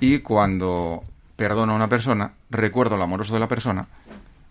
[0.00, 1.02] Y cuando
[1.36, 3.86] perdono a una persona, recuerdo lo amoroso de la persona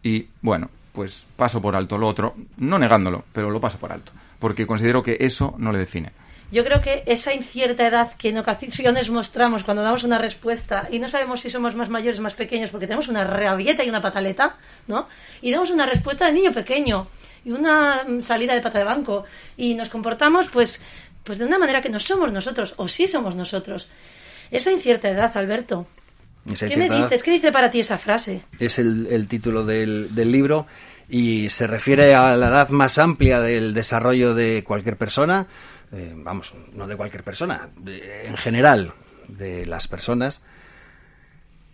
[0.03, 4.11] y, bueno, pues paso por alto lo otro, no negándolo, pero lo paso por alto,
[4.39, 6.11] porque considero que eso no le define.
[6.53, 10.99] Yo creo que esa incierta edad que en ocasiones mostramos cuando damos una respuesta y
[10.99, 14.57] no sabemos si somos más mayores, más pequeños, porque tenemos una rabieta y una pataleta,
[14.85, 15.07] ¿no?
[15.41, 17.07] Y damos una respuesta de niño pequeño
[17.43, 19.25] y una mm, salida de pata de banco
[19.57, 20.79] y nos comportamos, pues,
[21.23, 23.89] pues de una manera que no somos nosotros o sí somos nosotros.
[24.51, 25.87] Esa incierta edad, Alberto.
[26.45, 27.23] Esa ¿Qué me dices?
[27.23, 28.43] ¿Qué dice para ti esa frase?
[28.59, 30.67] Es el, el título del, del libro
[31.09, 35.47] y se refiere a la edad más amplia del desarrollo de cualquier persona,
[35.93, 38.93] eh, vamos, no de cualquier persona, en general
[39.27, 40.41] de las personas,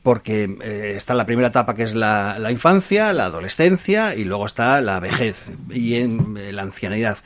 [0.03, 4.81] porque eh, está la primera etapa que es la, infancia, la adolescencia y luego está
[4.81, 7.19] la vejez y en, eh, la ancianidad.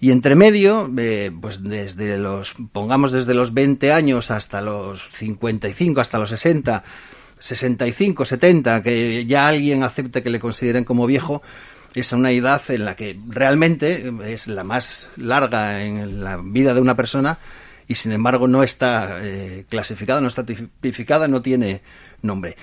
[0.00, 0.90] Y entre medio,
[1.40, 6.84] pues desde los, pongamos desde los 20 años hasta los 55, hasta los 60,
[7.38, 11.42] 65, 70, que ya alguien acepte que le consideren como viejo,
[11.96, 16.82] es una edad en la que realmente es la más larga en la vida de
[16.82, 17.38] una persona
[17.88, 21.80] y sin embargo no está eh, clasificada, no está tipificada, no tiene
[22.20, 22.54] nombre.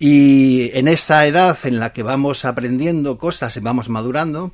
[0.00, 4.50] Y en esa edad en la que vamos aprendiendo cosas y vamos madurando,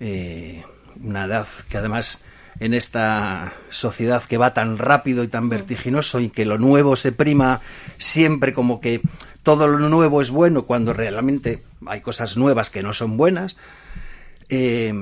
[0.00, 0.64] eh,
[1.00, 2.20] una edad que además
[2.58, 7.12] en esta sociedad que va tan rápido y tan vertiginoso y que lo nuevo se
[7.12, 7.60] prima
[7.98, 9.00] siempre como que
[9.44, 13.54] todo lo nuevo es bueno cuando realmente hay cosas nuevas que no son buenas,
[14.48, 14.92] eh,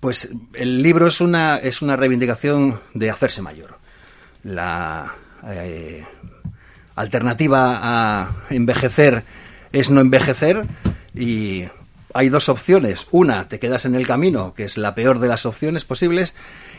[0.00, 3.76] pues el libro es una, es una reivindicación de hacerse mayor.
[4.44, 5.14] La
[5.46, 6.04] eh,
[6.94, 9.24] alternativa a envejecer
[9.72, 10.64] es no envejecer
[11.14, 11.64] y
[12.14, 13.06] hay dos opciones.
[13.10, 16.34] Una, te quedas en el camino, que es la peor de las opciones posibles,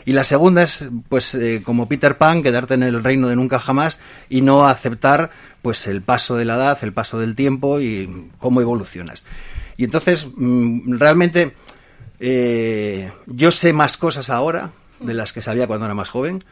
[0.06, 3.58] y la segunda es, pues, eh, como Peter Pan, quedarte en el reino de nunca
[3.58, 3.98] jamás
[4.28, 5.30] y no aceptar,
[5.62, 9.24] pues, el paso de la edad, el paso del tiempo y cómo evolucionas.
[9.76, 11.54] Y entonces, mm, realmente,
[12.20, 16.44] eh, yo sé más cosas ahora de las que sabía cuando era más joven,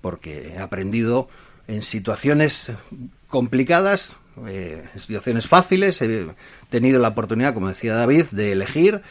[0.00, 1.28] porque he aprendido
[1.66, 2.72] en situaciones
[3.28, 6.26] complicadas, eh, situaciones fáciles, he
[6.70, 9.02] tenido la oportunidad, como decía David, de elegir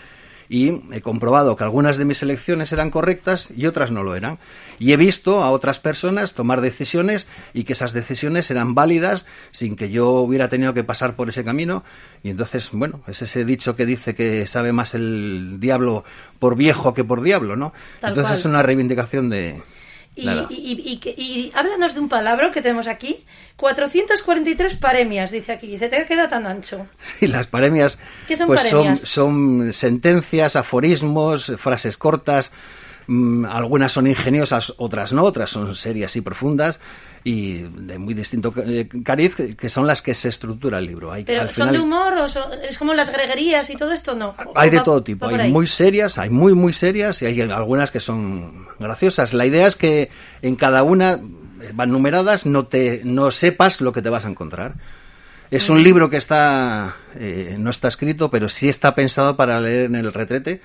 [0.54, 4.38] y he comprobado que algunas de mis elecciones eran correctas y otras no lo eran.
[4.78, 9.76] Y he visto a otras personas tomar decisiones y que esas decisiones eran válidas sin
[9.76, 11.84] que yo hubiera tenido que pasar por ese camino.
[12.22, 16.04] Y entonces, bueno, es ese dicho que dice que sabe más el diablo
[16.38, 17.74] por viejo que por diablo, ¿no?
[18.04, 19.60] entonces es una reivindicación de,
[20.16, 23.26] y, y, y, háblanos de un palabra que tenemos aquí.
[23.57, 25.78] 443 paremias, dice aquí.
[25.78, 26.88] Se te queda tan ancho.
[27.20, 27.99] Sí, las paremias,
[28.36, 32.51] son, pues Son, sentencias, aforismos, frases cortas.
[33.07, 35.24] Mm, algunas son ingeniosas, otras no.
[35.24, 36.80] Otras son serias y profundas
[37.24, 41.11] y de muy distinto eh, cariz, que son las que se estructura el libro.
[41.11, 44.13] Hay, ¿Pero son de humor o es como las greguerías y todo esto?
[44.13, 44.34] No.
[44.55, 45.28] Hay de todo tipo.
[45.28, 49.34] Hay muy serias, hay muy, muy serias y hay algunas que son graciosas.
[49.34, 50.09] La idea es que
[50.41, 51.19] en cada una
[51.74, 54.76] van numeradas, no, te, no sepas lo que te vas a encontrar.
[55.49, 59.86] Es un libro que está, eh, no está escrito, pero sí está pensado para leer
[59.86, 60.61] en el retrete.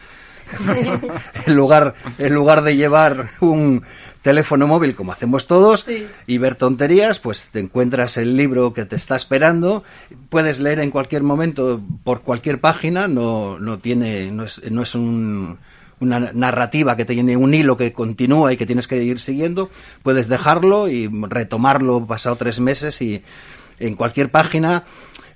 [1.47, 3.85] en, lugar, en lugar de llevar un,
[4.23, 5.87] teléfono móvil como hacemos todos
[6.27, 9.85] y ver tonterías, pues te encuentras el libro que te está esperando,
[10.29, 14.95] puedes leer en cualquier momento por cualquier página, no, no tiene, no es, no es
[14.95, 15.59] un,
[16.01, 19.71] una narrativa que tiene un hilo que continúa y que tienes que ir siguiendo,
[20.03, 23.23] puedes dejarlo y retomarlo pasado tres meses y
[23.79, 24.85] en cualquier página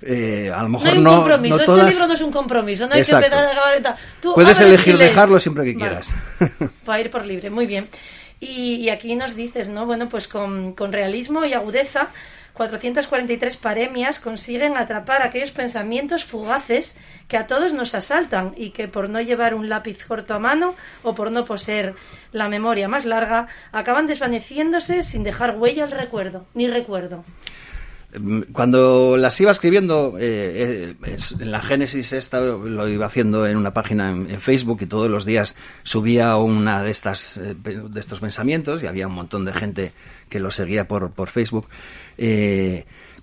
[0.05, 0.91] eh, a lo mejor no.
[0.91, 1.59] Hay un compromiso.
[1.59, 3.97] este libro no es un compromiso, no hay que empezar a
[4.33, 6.13] Puedes elegir dejarlo siempre que quieras.
[6.85, 7.87] Para ir por libre, muy bien.
[8.43, 9.85] Y, aquí nos dices, ¿no?
[9.85, 12.09] Bueno, pues con, realismo y agudeza,
[12.53, 16.97] 443 paremias consiguen atrapar aquellos pensamientos fugaces
[17.29, 20.75] que a todos nos asaltan y que por no llevar un lápiz corto a mano
[21.03, 21.95] o por no poseer
[22.33, 27.23] la memoria más larga, acaban desvaneciéndose sin dejar huella al recuerdo, ni recuerdo.
[28.51, 33.73] Cuando las iba escribiendo, eh, eh, en la Génesis esta lo iba haciendo en una
[33.73, 38.83] página en, Facebook y todos los días subía una de estas eh, de estos pensamientos
[38.83, 39.93] y había un montón de gente
[40.29, 41.67] que lo seguía por, por Facebook.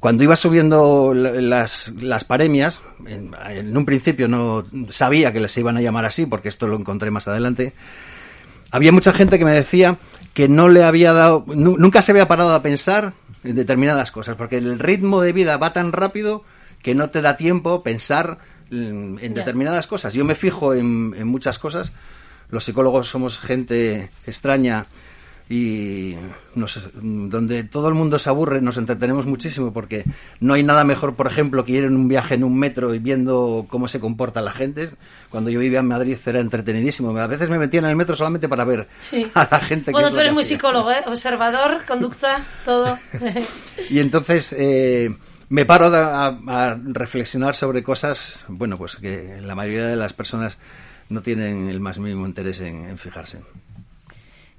[0.01, 5.77] cuando iba subiendo las, las paremias, en, en, un principio no sabía que les iban
[5.77, 7.75] a llamar así porque esto lo encontré más adelante.
[8.73, 9.99] Había mucha gente que me decía
[10.35, 13.15] que no le había dado, nunca se había parado a pensar
[13.45, 16.45] en determinadas cosas, porque el ritmo de vida va tan rápido
[16.83, 18.39] que no te da tiempo pensar
[18.71, 20.15] en, determinadas cosas.
[20.15, 21.93] Yo me fijo en, en muchas cosas.
[22.51, 24.87] Los psicólogos somos gente extraña
[25.53, 26.15] y
[26.95, 30.05] donde todo el mundo se aburre nos entretenemos muchísimo porque
[30.39, 33.01] no hay nada mejor, por ejemplo, que ir en un viaje en un metro y
[33.01, 34.91] viendo cómo se comporta la gente.
[35.29, 37.19] Cuando yo vivía en Madrid era entretenidísimo.
[37.19, 38.87] A veces me metía en el metro solamente para ver
[39.35, 39.91] a la gente.
[39.91, 41.03] Bueno, tú eres muy psicólogo, ¿eh?
[41.05, 42.97] observador, conducta, todo.
[43.91, 45.13] y entonces eh,
[45.49, 50.59] me paro a, reflexionar sobre cosas, bueno, pues que la mayoría de las personas
[51.09, 53.41] no tienen el más mínimo interés en fijarse.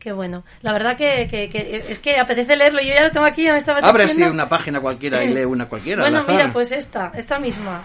[0.02, 0.43] Qué bueno.
[0.64, 1.30] La verdad que,
[1.88, 2.82] es que apetece leerlo.
[2.82, 5.45] Yo ya lo tengo aquí, ya me estaba Abre así una página cualquiera y lee
[5.45, 6.02] una cualquiera.
[6.02, 7.84] Bueno, mira, pues esta, esta misma.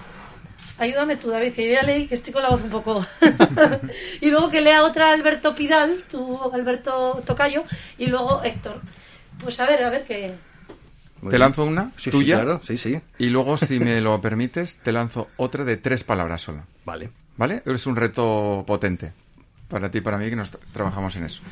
[0.78, 3.04] ayúdame tú, David, que yo ya leí que estoy con la voz un poco.
[4.22, 7.64] y luego que lea otra Alberto Pidal, tú, Alberto Tocayo,
[7.98, 8.80] y luego Héctor.
[9.42, 10.32] Pues a ver, a ver qué.
[11.20, 12.36] Muy te lanzo una sí, tuya.
[12.36, 12.60] Sí, claro.
[12.62, 12.98] sí, sí.
[13.18, 16.62] Y luego, si me lo permites, te lanzo otra de tres palabras solo.
[16.86, 17.10] Vale.
[17.36, 17.62] ¿Vale?
[17.66, 19.12] Es un reto potente
[19.68, 21.42] para ti y para mí que nos trabajamos en eso.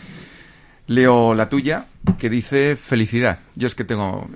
[0.86, 1.86] Leo la tuya
[2.18, 3.40] que dice felicidad.
[3.54, 4.28] Yo es que tengo,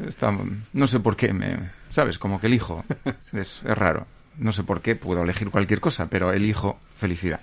[0.73, 2.19] no sé por qué, me, ¿sabes?
[2.19, 2.85] Como que elijo.
[3.33, 4.07] Es, es raro.
[4.39, 7.41] No sé por qué, puedo elegir cualquier cosa, pero elijo felicidad.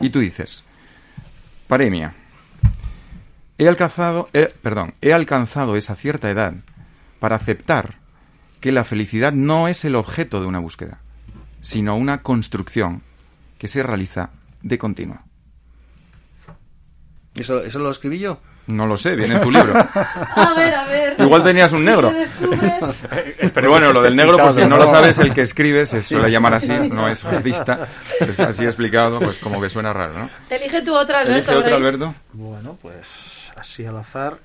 [0.00, 0.64] Y tú dices,
[1.68, 2.14] paremia.
[3.58, 4.28] He alcanzado,
[4.62, 6.54] perdón, he alcanzado esa cierta edad
[7.20, 7.96] para aceptar
[8.60, 11.00] que la felicidad no es el objeto de una búsqueda,
[11.60, 13.02] sino una construcción
[13.58, 14.30] que se realiza
[14.62, 15.20] de continuo.
[17.34, 18.38] ¿Eso, ¿Eso lo escribí yo?
[18.66, 19.74] No lo sé, viene en tu libro.
[19.74, 21.16] A ver, a ver.
[21.18, 22.12] Igual tenías un negro.
[23.54, 26.30] Pero bueno, lo del negro, pues si no lo sabes, el que escribe se suele
[26.30, 27.88] llamar así, no es artista.
[28.20, 30.30] Es así explicado, pues como que suena raro, ¿no?
[30.48, 31.50] Elige tú otra, Alberto.
[31.50, 32.14] Elige otra, Alberto.
[32.32, 33.06] Bueno, pues
[33.56, 34.38] así al azar.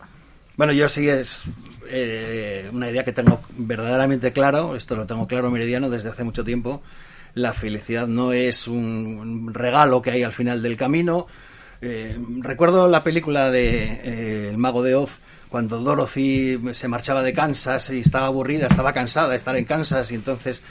[0.56, 1.44] Bueno, yo sí es
[1.88, 6.44] eh, una idea que tengo verdaderamente claro, esto lo tengo claro meridiano desde hace mucho
[6.44, 6.82] tiempo.
[7.36, 11.28] La felicidad no es un regalo que hay al final del camino,
[11.82, 15.20] eh, recuerdo la película de eh, El Mago de Oz,
[15.50, 20.12] cuando Dorothy se marchaba de Kansas y estaba aburrida, estaba cansada de estar en Kansas
[20.12, 20.64] y entonces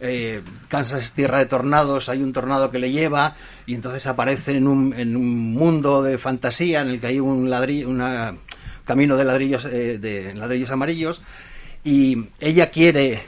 [0.00, 3.36] eh, Kansas es tierra de tornados, hay un tornado que le lleva
[3.66, 7.48] y entonces aparece en un, en un mundo de fantasía en el que hay un
[7.48, 8.34] ladrillo, una
[8.84, 11.22] camino de ladrillos, de ladrillos amarillos
[11.84, 13.22] y ella quiere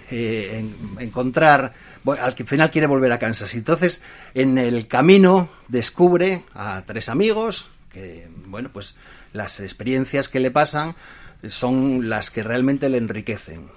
[0.98, 1.72] encontrar
[2.12, 3.54] al final quiere volver a Kansas.
[3.54, 4.02] Y entonces,
[4.34, 8.96] en el camino, descubre a tres amigos que, bueno, pues
[9.32, 10.94] las experiencias que le pasan
[11.48, 13.68] son las que realmente le enriquecen.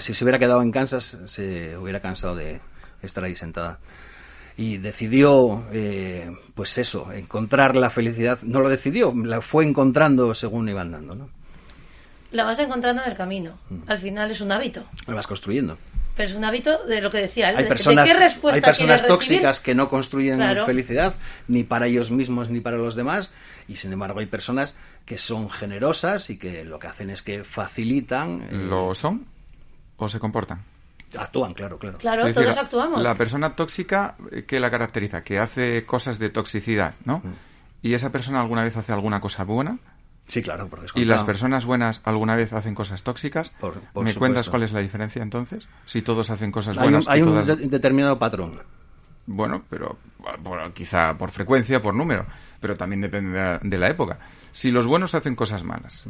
[0.00, 2.60] si se hubiera quedado en Kansas, se hubiera cansado de
[3.02, 3.78] estar ahí sentada.
[4.58, 8.38] Y decidió, eh, pues eso, encontrar la felicidad.
[8.42, 11.28] No lo decidió, la fue encontrando según iba andando, ¿no?
[12.30, 13.58] La vas encontrando en el camino.
[13.68, 13.80] Mm.
[13.86, 14.84] Al final es un hábito.
[15.06, 15.76] La vas construyendo.
[16.16, 19.88] Pero es un hábito de lo que decía Hay personas, hay personas tóxicas que no
[19.88, 21.14] construyen felicidad
[21.46, 23.30] ni para ellos mismos ni para los demás
[23.68, 27.44] y sin embargo hay personas que son generosas y que lo que hacen es que
[27.44, 28.42] facilitan.
[28.42, 29.26] Eh, ¿Lo son
[29.98, 30.62] o se comportan?
[31.16, 31.98] Actúan, claro, claro.
[31.98, 33.02] Claro, todos actuamos.
[33.02, 35.22] La persona tóxica, eh, ¿qué la caracteriza?
[35.22, 37.18] Que hace cosas de toxicidad, ¿no?
[37.18, 37.34] Mm.
[37.82, 39.78] ¿Y esa persona alguna vez hace alguna cosa buena?
[40.28, 43.52] Sí, claro, por ¿Y las personas buenas alguna vez hacen cosas tóxicas?
[43.94, 45.68] ¿Me cuentas cuál es la diferencia entonces?
[45.86, 47.06] Si todos hacen cosas buenas.
[47.08, 48.60] Hay un, determinado patrón.
[49.26, 49.98] Bueno, pero
[50.74, 52.26] quizá por frecuencia, por número,
[52.60, 54.18] pero también depende de la, época.
[54.52, 56.04] Si los buenos hacen cosas malas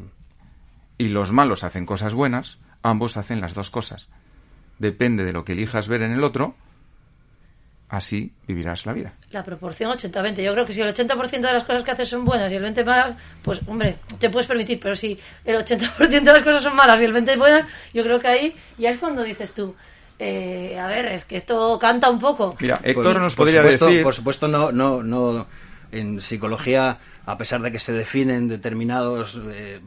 [0.98, 4.08] y los malos hacen cosas buenas, ambos hacen las dos cosas.
[4.78, 6.54] Depende de lo que elijas ver en el otro,
[7.88, 9.12] así vivirás la vida.
[9.30, 10.42] La proporción 80-20.
[10.42, 12.64] Yo creo que si el 80% de las cosas que haces son buenas y el
[12.64, 16.76] 20% malas, pues hombre, te puedes permitir, pero si el 80% de las cosas son
[16.76, 19.74] malas y el 20% buenas, yo creo que ahí ya es cuando dices tú,
[20.18, 22.56] eh, a ver, es que esto canta un poco.
[22.60, 24.02] Mira, Héctor nos podría decir...
[24.02, 25.46] Por supuesto, no, no, no,
[25.92, 29.80] en psicología a pesar de que se definen determinados, eh,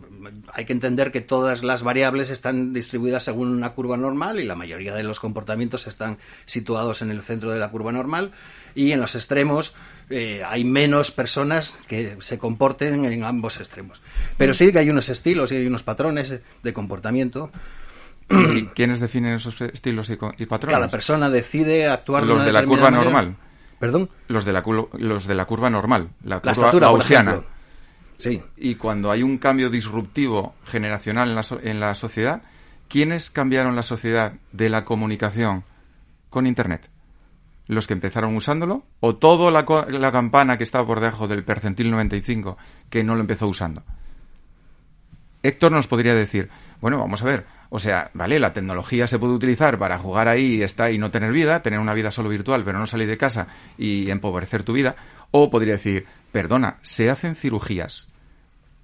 [0.54, 4.56] hay que entender que todas las variables están distribuidas según una curva normal y la
[4.56, 8.34] mayoría de los comportamientos están situados en el centro de la curva normal
[8.76, 9.74] y en los extremos
[10.10, 14.02] eh, hay menos personas que se comporten en ambos extremos.
[14.38, 17.52] Pero sí que hay unos estilos y hay unos patrones de comportamiento.
[18.30, 20.76] ¿Y quiénes definen esos estilos y, patrones?
[20.76, 23.38] Cada persona decide actuar los de, la curva normal.
[23.80, 24.10] ¿Perdón?
[24.28, 24.64] Los de la,
[24.94, 27.42] los de la curva normal, la curva gaussiana.
[28.18, 28.42] Sí.
[28.58, 32.42] Y cuando hay un cambio disruptivo generacional en la, en la sociedad,
[32.90, 35.64] ¿quiénes cambiaron la sociedad de la comunicación
[36.30, 36.90] con Internet?
[37.68, 38.84] ¿Los que empezaron usándolo?
[39.00, 42.58] ¿O toda la, la campana que estaba por debajo del percentil 95
[42.90, 43.84] que no lo empezó usando?
[45.42, 46.50] Héctor nos podría decir,
[46.82, 50.56] bueno, vamos a ver, o sea, vale, la tecnología se puede utilizar para jugar ahí
[50.56, 53.18] y, está, y no tener vida, tener una vida solo virtual, pero no salir de
[53.18, 53.48] casa
[53.78, 54.96] y empobrecer tu vida.
[55.32, 58.08] O podría decir, perdona, se hacen cirugías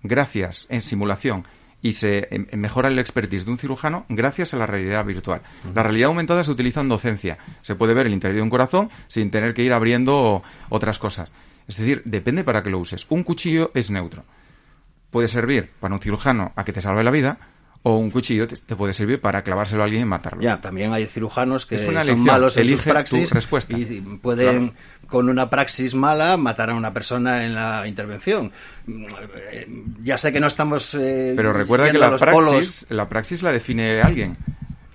[0.04, 1.46] gracias en simulación
[1.82, 5.42] y se em, mejora el expertise de un cirujano gracias a la realidad virtual.
[5.74, 7.38] La realidad aumentada se utiliza en docencia.
[7.62, 11.32] Se puede ver el interior de un corazón sin tener que ir abriendo otras cosas.
[11.68, 13.06] Es decir, depende para qué lo uses.
[13.10, 14.24] Un cuchillo es neutro.
[15.10, 17.38] Puede servir para un cirujano a que te salve la vida
[17.88, 20.42] o un cuchillo te, puede servir para clavárselo a alguien y matarlo.
[20.42, 23.78] Ya, también hay cirujanos que son malos en sus praxis respuesta.
[23.78, 24.74] y pueden
[25.06, 28.52] con una praxis mala matar a una persona en la intervención.
[30.04, 34.02] Ya sé que no estamos eh, Pero recuerda que la praxis, la praxis la define
[34.02, 34.36] alguien.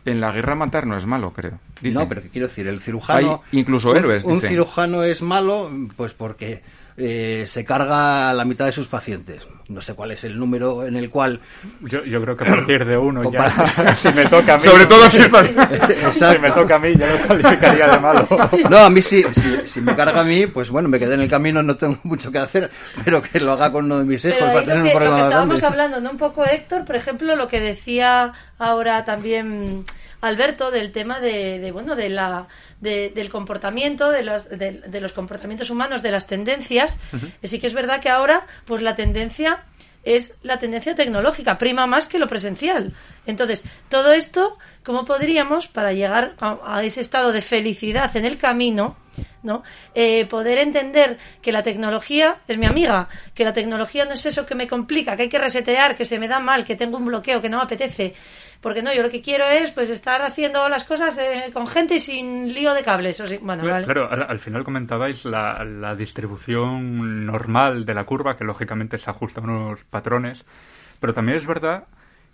[0.04, 1.60] En la guerra matar no es malo, creo.
[1.82, 3.44] No, pero quiero decir, el cirujano...
[3.52, 6.62] Hay incluso héroes, Un, un cirujano es malo pues porque
[7.02, 9.46] eh, se carga la mitad de sus pacientes.
[9.68, 11.40] No sé cuál es el número en el cual.
[11.80, 13.96] Yo, yo creo que a partir de uno ya.
[14.02, 14.64] si me toca a mí.
[14.64, 18.28] Sobre todo si, si me toca a mí, ya lo calificaría de malo.
[18.68, 19.24] No, a mí sí,
[19.64, 22.30] si, me carga a mí, pues bueno, me quedé en el camino, no tengo mucho
[22.30, 22.70] que hacer,
[23.02, 25.10] pero que lo haga con uno de mis hijos para tener un problema.
[25.10, 26.10] Lo que estábamos hablando, ¿no?
[26.10, 29.86] Un poco, Héctor, por ejemplo, lo que decía ahora también
[30.20, 32.48] Alberto del tema de bueno, de la
[32.80, 36.98] del comportamiento, de los, de, los comportamientos humanos, de las tendencias.
[37.42, 39.64] Sí que es verdad que ahora, pues la tendencia
[40.02, 42.94] es la tendencia tecnológica, prima más que lo presencial.
[43.26, 48.96] Entonces, todo esto, ¿cómo podríamos, para llegar a, ese estado de felicidad en el camino,
[49.42, 49.62] ¿no?
[49.94, 54.46] Eh, poder entender que la tecnología es mi amiga, que la tecnología no es eso
[54.46, 57.06] que me complica, que hay que resetear, que se me da mal, que tengo un
[57.06, 58.14] bloqueo, que no me apetece,
[58.60, 61.96] porque no, yo lo que quiero es pues estar haciendo las cosas eh, con gente
[61.96, 63.22] y sin lío de cables.
[63.42, 69.10] bueno, Claro, al, final comentabais la, la, distribución normal de la curva, que lógicamente se
[69.10, 70.44] ajusta a unos patrones,
[71.00, 71.84] pero también es verdad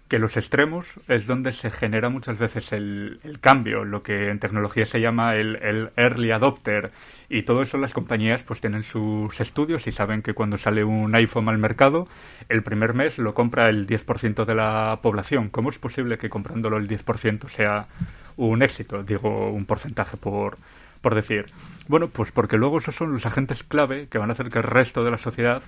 [0.09, 4.87] que los extremos es donde se genera muchas veces el, cambio, lo que en tecnología
[4.87, 6.93] se llama el, el, early adopter.
[7.29, 11.15] Y todo eso las compañías pues tienen sus estudios y saben que cuando sale un
[11.17, 12.07] iPhone al mercado,
[12.49, 15.49] el primer mes lo compra el 10% de la población.
[15.49, 17.89] ¿Cómo es posible que comprándolo el 10% sea
[18.37, 19.03] un éxito?
[19.03, 20.59] Digo, un porcentaje por,
[21.01, 21.47] por decir.
[21.89, 24.65] Bueno, pues porque luego esos son los agentes clave que van a hacer que el
[24.65, 25.63] resto de la sociedad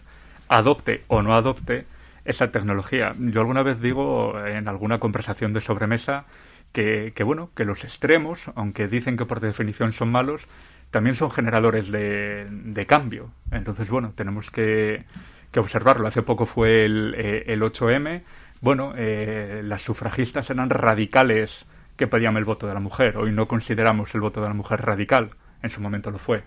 [0.49, 1.87] adopte o no adopte
[2.29, 3.15] esa tecnología.
[3.19, 6.27] Yo alguna vez digo en alguna conversación de sobremesa
[6.73, 10.47] que, que, bueno, que los extremos, aunque dicen que por definición son malos,
[10.91, 13.31] también son generadores de, de cambio.
[13.51, 15.05] Entonces, bueno, tenemos que,
[15.51, 16.07] que observarlo.
[16.07, 18.23] Hace poco fue el, eh, el 8M.
[18.61, 21.67] Bueno, eh, las sufragistas eran radicales
[21.97, 23.17] que pedían el voto de la mujer.
[23.17, 25.31] Hoy no consideramos el voto de la mujer radical.
[25.63, 26.45] En su momento lo fue.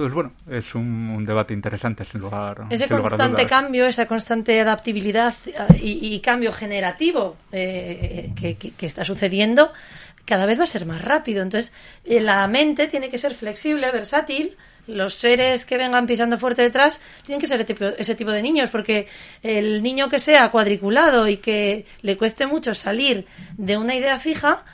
[0.00, 5.78] Entonces, bueno, es un, debate interesante sin lugar Ese constante cambio, esa constante adaptabilidad eh,
[5.78, 9.72] y, cambio generativo eh, que, está sucediendo,
[10.24, 11.42] cada vez va a ser más rápido.
[11.42, 11.72] Entonces,
[12.06, 14.56] eh, la mente tiene que ser flexible, versátil.
[14.86, 17.66] Los seres que vengan pisando fuerte detrás tienen que ser
[17.98, 19.06] ese tipo de niños, porque
[19.42, 23.26] el niño que sea cuadriculado y que le cueste mucho salir
[23.58, 24.64] de una idea fija,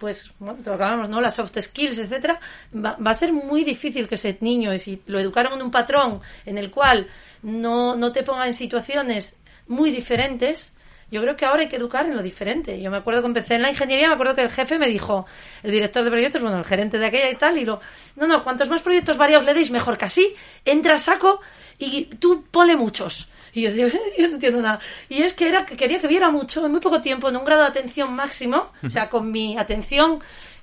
[0.00, 1.20] pues, bueno, acabamos, ¿no?
[1.20, 2.40] Las soft skills, etcétera,
[2.74, 6.22] va, a ser muy difícil que ese niño, y si lo educaron en un patrón
[6.46, 7.06] en el cual
[7.42, 9.36] no, no te ponga en situaciones
[9.68, 10.74] muy diferentes,
[11.10, 12.80] yo creo que ahora hay que educar en lo diferente.
[12.80, 15.26] Yo me acuerdo que empecé en la ingeniería, me acuerdo que el jefe me dijo,
[15.62, 17.80] el director de proyectos, bueno, el gerente de aquella y tal, y lo,
[18.16, 20.34] no, no, cuantos más proyectos variados le deis, mejor que así,
[20.64, 21.40] entra saco
[21.78, 23.28] y tú pone muchos.
[23.52, 23.88] Y yo digo,
[24.18, 24.80] yo no entiendo nada.
[25.08, 27.44] Y es que era que quería que viera mucho, en muy poco tiempo, en un
[27.44, 30.20] grado de atención máximo, o sea, con mi atención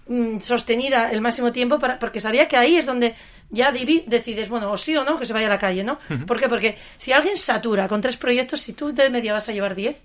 [0.07, 3.15] mm, sostenida el máximo tiempo, para, porque sabía que ahí es donde
[3.49, 5.99] ya decides, bueno, o sí o no, que se vaya a la calle, ¿no?
[6.25, 6.49] ¿Por qué?
[6.49, 10.01] Porque si alguien satura con tres proyectos, si tú de media vas a llevar diez,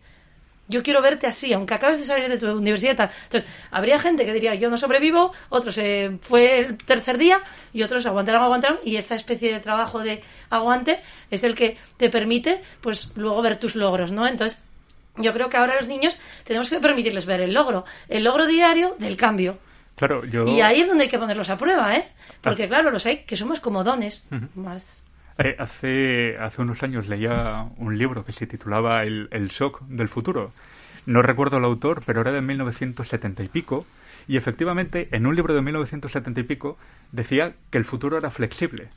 [0.68, 3.10] yo quiero verte así, aunque acabes de salir de tu universidad y tal.
[3.24, 7.40] Entonces, habría gente que diría, yo no sobrevivo, otros eh, fue el tercer día
[7.72, 11.00] y otros aguantaron, aguantaron, y esa especie de trabajo de aguante
[11.30, 14.26] es el que te permite, pues, luego ver tus logros, ¿no?
[14.26, 14.58] Entonces,
[15.16, 18.96] yo creo que ahora los niños tenemos que permitirles ver el logro, el logro diario
[18.98, 19.58] del cambio.
[19.96, 20.46] Claro, yo...
[20.46, 22.08] Y ahí es donde hay que ponerlos a prueba, ¿eh?
[22.40, 22.68] Porque, ah.
[22.68, 25.02] claro, los hay que somos como dones, más
[25.44, 30.08] eh, hace, hace unos años leía un libro que se titulaba El, el shock del
[30.08, 30.52] futuro.
[31.04, 33.84] No recuerdo el autor, pero era de 1970 y pico.
[34.28, 36.78] Y efectivamente, en un libro de 1970 y pico,
[37.10, 38.88] decía que el futuro era flexible,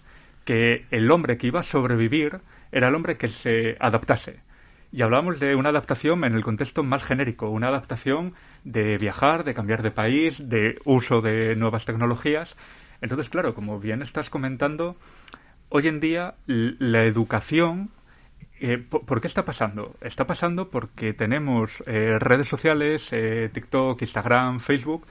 [0.43, 2.41] que el hombre que iba a sobrevivir
[2.71, 4.39] era el hombre que se adaptase.
[4.91, 8.33] Y hablábamos de una adaptación en el contexto más genérico, una adaptación
[8.63, 12.55] de viajar, de cambiar de país, de uso de nuevas tecnologías.
[13.01, 14.95] Entonces, claro, como bien estás comentando,
[15.69, 17.91] hoy en día la educación
[18.59, 19.95] eh, ¿por, qué está pasando?
[20.01, 25.05] Está pasando porque tenemos eh, redes sociales, eh, TikTok, Instagram, Facebook,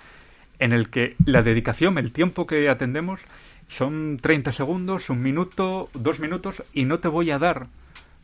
[0.59, 3.21] en el que la dedicación, el tiempo que atendemos,
[3.69, 7.67] son 30 segundos, un minuto, dos minutos, y no te voy a dar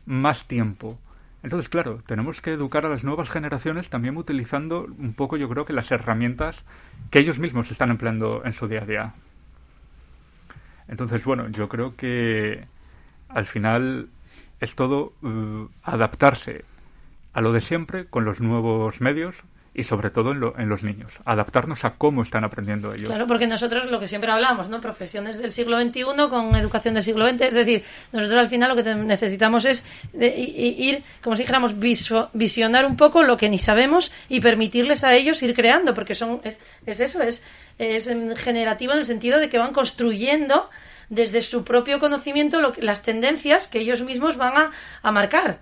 [0.06, 0.98] más tiempo.
[1.42, 5.64] Entonces, claro, tenemos que educar a las nuevas generaciones también utilizando un poco, yo creo
[5.64, 6.64] que las herramientas
[7.10, 9.14] que ellos mismos están empleando en su día a día.
[10.90, 12.66] Entonces, bueno, yo creo que
[13.28, 14.08] al final
[14.60, 16.64] es todo uh, adaptarse
[17.32, 19.36] a lo de siempre con los nuevos medios
[19.72, 23.08] y sobre todo en, lo- en los niños, adaptarnos a cómo están aprendiendo ellos.
[23.08, 24.80] Claro, porque nosotros lo que siempre hablamos, ¿no?
[24.80, 28.82] Profesiones del siglo XXI con educación del siglo XX, es decir, nosotros al final lo
[28.82, 31.76] que necesitamos es de- ir, como si dijéramos,
[32.32, 36.40] visionar un poco lo que ni sabemos y permitirles a ellos ir creando, porque son
[36.42, 37.40] es, es eso, es,
[37.80, 40.68] es generativo en el sentido de que van construyendo
[41.08, 44.70] desde su propio conocimiento lo que- las tendencias que ellos mismos van a,
[45.02, 45.58] a marcar.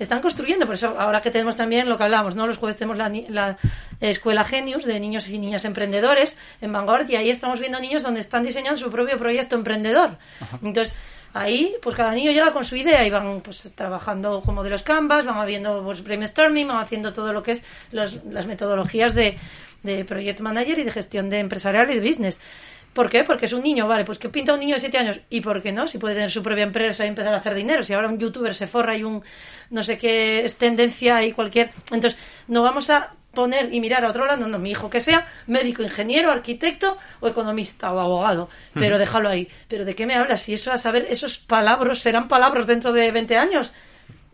[0.00, 2.48] Están construyendo, por eso ahora que tenemos también lo que hablamos, ¿no?
[2.48, 3.56] Los jueves tenemos la, la
[4.00, 8.18] escuela Genius de niños y niñas emprendedores en Vanguard y ahí estamos viendo niños donde
[8.18, 10.18] están diseñando su propio proyecto emprendedor.
[10.64, 10.92] Entonces,
[11.34, 14.82] ahí pues cada niño llega con su idea y van pues trabajando como de los
[14.82, 19.38] canvas, van haciendo pues brainstorming, van haciendo todo lo que es las metodologías de,
[19.82, 22.40] de project manager y de gestión de empresarial y de business.
[22.92, 23.24] ¿Por qué?
[23.24, 25.20] Porque es un niño, vale, pues que pinta un niño de 7 años.
[25.30, 25.86] ¿Y por qué no?
[25.86, 27.82] Si puede tener su propia empresa y empezar a hacer dinero.
[27.82, 29.22] Si ahora un youtuber se forra y un
[29.70, 31.70] no sé qué es tendencia y cualquier.
[31.90, 32.18] Entonces,
[32.48, 35.82] no vamos a poner y mirar a otro lado, no, mi hijo que sea médico,
[35.82, 39.48] ingeniero, arquitecto o economista o abogado, pero déjalo ahí.
[39.68, 40.42] ¿Pero de qué me hablas?
[40.42, 43.72] Si eso a saber, esos palabras serán palabras dentro de 20 años.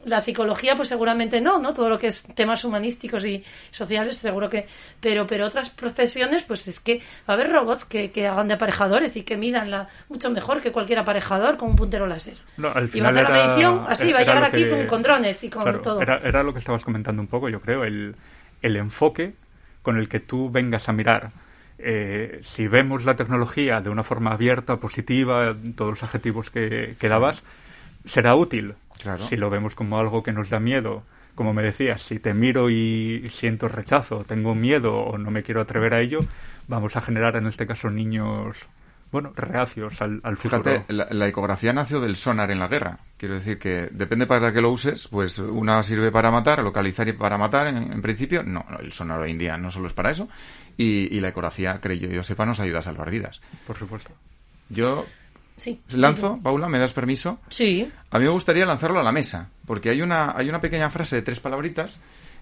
[0.04, 1.74] La psicología, pues seguramente no, ¿no?
[1.74, 4.66] Todo lo que es temas humanísticos y sociales, seguro que.
[5.00, 8.54] Pero, pero otras profesiones, pues es que va a haber robots que, que hagan de
[8.54, 12.36] aparejadores y que midan la, mucho mejor que cualquier aparejador con un puntero láser.
[12.56, 14.86] No, al y va a hacer la medición así, va a llegar aquí que- con,
[14.86, 16.00] con drones y con Claro, todo.
[16.00, 18.14] Era, era lo que estabas comentando un poco, yo creo, el,
[18.62, 19.34] el enfoque
[19.82, 21.32] con el que tú vengas a mirar.
[21.78, 27.08] Eh, si vemos la tecnología de una forma abierta, positiva, todos los adjetivos que, que
[27.08, 27.42] dabas,
[28.04, 28.74] será útil.
[29.00, 29.22] Claro.
[29.24, 31.04] Si lo vemos como algo que nos da miedo,
[31.34, 35.60] como me decías, si te miro y siento rechazo, tengo miedo o no me quiero
[35.60, 36.18] atrever a ello,
[36.66, 38.66] vamos a generar en este caso niños,
[39.10, 40.62] bueno, reacios al, al futuro.
[40.62, 42.98] Fíjate, la, la ecografía nació del sonar en la guerra.
[43.16, 47.12] Quiero decir que depende para qué lo uses, pues una sirve para matar, localizar y
[47.14, 48.42] para matar en, en principio.
[48.42, 50.28] No, el sonar hoy en día no solo es para eso.
[50.76, 53.40] Y, y la ecografía, creo yo, yo sepa, nos ayuda a salvar vidas.
[53.66, 54.10] Por supuesto.
[54.68, 55.06] Yo
[55.56, 55.80] Sí.
[55.90, 57.40] lanzo, Paula, ¿me das permiso?
[57.48, 57.90] Sí.
[58.12, 61.16] A mí me gustaría lanzarlo a la mesa, porque hay una, hay una pequeña frase
[61.16, 61.98] de tres palabritas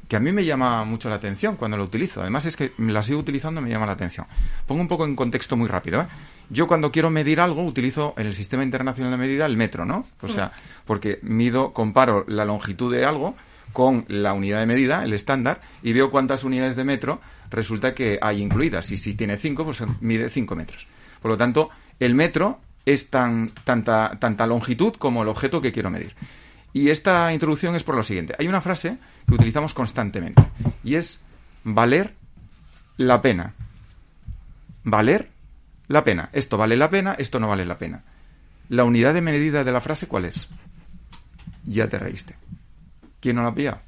[0.06, 2.20] que a mí me llama mucho la atención cuando la utilizo.
[2.20, 4.26] Además es que la sigo utilizando y me llama la atención.
[4.66, 6.02] Pongo un poco en contexto muy rápido.
[6.02, 6.06] ¿eh?
[6.48, 10.06] Yo cuando quiero medir algo utilizo en el sistema internacional de medida el metro, ¿no?
[10.20, 10.52] O sea,
[10.84, 13.34] porque mido, comparo la longitud de algo
[13.72, 17.20] con la unidad de medida, el estándar, y veo cuántas unidades de metro
[17.50, 18.90] resulta que hay incluidas.
[18.92, 20.86] Y si tiene cinco, pues mide cinco metros.
[21.20, 25.90] Por lo tanto, el metro es tan, tanta, tanta longitud como el objeto que quiero
[25.90, 26.14] medir.
[26.72, 28.34] Y esta introducción es por lo siguiente.
[28.38, 30.42] Hay una frase que utilizamos constantemente
[30.84, 31.22] y es
[31.64, 32.14] valer
[32.96, 33.54] la pena.
[34.84, 35.30] Valer
[35.88, 36.28] la pena.
[36.32, 38.02] Esto vale la pena, esto no vale la pena.
[38.68, 40.48] La unidad de medida de la frase, ¿cuál es?
[41.64, 42.36] Ya te reíste.
[43.20, 43.80] ¿Quién no la ha pillado?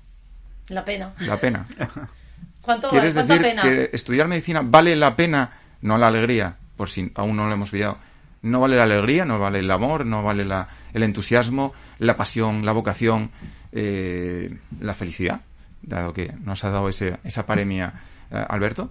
[0.68, 1.12] La pena.
[1.20, 1.66] La pena.
[2.60, 3.62] ¿Cuánto ¿Quieres ¿Cuánta decir pena?
[3.62, 5.52] que estudiar medicina vale la pena?
[5.80, 7.98] No la alegría, por si aún no lo hemos pillado.
[8.42, 12.64] No vale la alegría, no vale el amor, no vale la- el entusiasmo, la pasión,
[12.64, 13.30] la vocación,
[13.72, 15.40] eh, la felicidad,
[15.82, 17.94] dado que nos ha dado ese, esa paremia
[18.30, 18.90] eh, Alberto.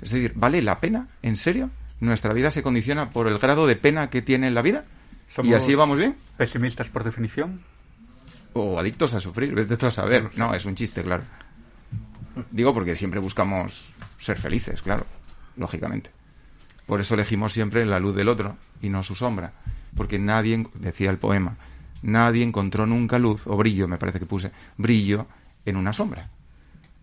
[0.00, 1.06] Es decir, ¿vale la pena?
[1.22, 1.70] ¿En serio?
[2.02, 4.84] ¿Nuestra vida se condiciona por el grado de pena que tiene la vida?
[5.44, 6.16] ¿Y así vamos bien?
[6.36, 7.60] Pesimistas por definición.
[8.54, 10.30] O adictos a sufrir, vete tú a saber.
[10.36, 11.22] No, es un chiste, claro.
[12.50, 15.06] Digo porque siempre buscamos ser felices, claro,
[15.56, 16.10] lógicamente.
[16.86, 19.52] Por eso elegimos siempre la luz del otro y no su sombra.
[19.96, 21.56] Porque nadie, en- decía el poema,
[22.02, 25.28] nadie encontró nunca luz, o brillo, me parece que puse, brillo
[25.64, 26.30] en una sombra.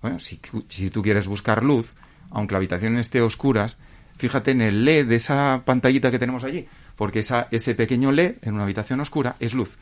[0.01, 1.87] Bueno, si, si tú quieres buscar luz,
[2.31, 3.77] aunque la habitación esté a oscuras,
[4.20, 8.36] fíjate en el LED de esa pantallita que tenemos allí, porque esa, ese pequeño LED
[8.43, 9.78] en una habitación oscura es luz.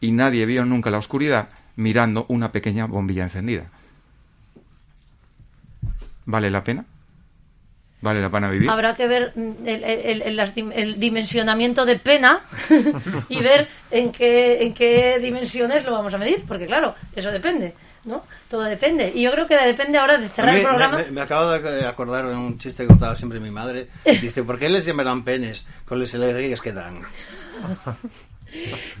[0.00, 3.70] Y nadie vio nunca la oscuridad mirando una pequeña bombilla encendida.
[6.24, 6.84] ¿Vale la pena?
[8.00, 8.68] ¿Vale la pena vivir?
[8.68, 12.40] Habrá que ver mm, el, el- el- el dimensionamiento de pena
[13.28, 17.74] y ver en qué, en qué dimensiones lo vamos a medir, porque claro, eso depende,
[18.04, 18.24] ¿no?
[18.48, 19.12] Todo depende.
[19.14, 20.98] Y yo creo que depende ahora de cerrar mí el programa.
[20.98, 23.88] Me, me acabo de acordar de un chiste que contaba siempre mi madre.
[24.04, 27.00] Dice, ¿por qué les llamarán penes con las alegrías que dan?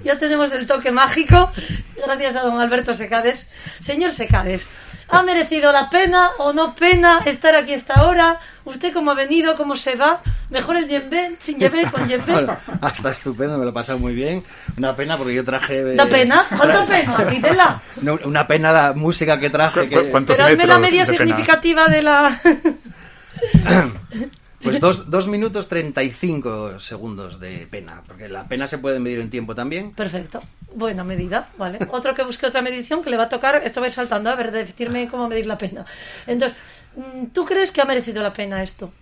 [0.02, 1.52] Ya tenemos el toque mágico,
[1.94, 3.50] gracias a don Alberto Secades.
[3.80, 4.64] Señor Secades,
[5.12, 8.40] ¿ha merecido la pena o no pena estar aquí esta hora?
[8.64, 9.56] ¿Usted cómo ha venido?
[9.56, 10.20] ¿Cómo se va?
[10.50, 11.36] ¿Mejor el yembe?
[11.38, 11.84] ¿Sin yembe?
[11.92, 12.46] ¿Con yembe?
[12.80, 14.42] Hasta estupendo, me lo he pasado muy bien.
[14.76, 15.94] Una pena porque yo traje...
[15.94, 16.44] ¿Da pena?
[16.56, 17.28] ¿Cuánta pena?
[17.30, 17.82] Quítela.
[18.02, 19.88] No, una pena la música que traje.
[19.88, 20.22] ¿Cu- cu- Que...
[20.22, 21.18] Pero hazme la media de pena?
[21.26, 22.40] significativa de la...
[24.62, 29.30] Pues dos, dos minutos 35 segundos de pena, porque la pena se puede medir en
[29.30, 29.92] tiempo también.
[29.92, 30.40] Perfecto.
[30.74, 31.78] Buena medida, ¿vale?
[31.90, 34.30] Otro que busque otra medición que le va a tocar, esto va a ir saltando,
[34.30, 35.84] a ver, decirme cómo medir la pena.
[36.26, 36.56] Entonces,
[36.96, 38.92] mm, ¿tú crees que ha merecido la pena esto?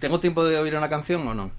[0.00, 1.50] ¿Tengo tiempo de oír una canción o no?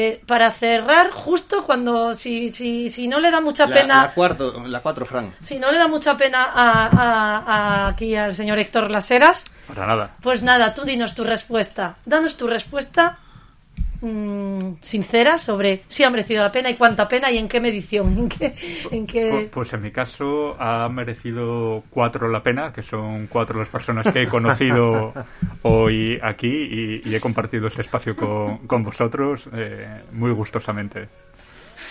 [0.00, 4.02] Eh, para cerrar, justo cuando, si, si, si no le da mucha La, pena...
[4.02, 5.34] la cuarto, la cuatro, Fran.
[5.42, 9.86] Si no le da mucha pena a, a- a- aquí al señor Héctor Laseras, Para
[9.88, 10.10] nada.
[10.22, 11.96] pues nada, tú dinos tu respuesta.
[12.06, 13.18] Danos tu respuesta
[14.80, 18.08] sincera sobre si ha merecido la pena y cuánta pena y en qué medición.
[18.18, 18.54] En qué,
[18.90, 19.50] en qué...
[19.52, 24.22] Pues en mi caso ha merecido cuatro la pena, que son cuatro las personas que
[24.22, 25.12] he conocido
[25.62, 31.08] hoy aquí y, y he compartido este espacio con, con vosotros eh, muy gustosamente.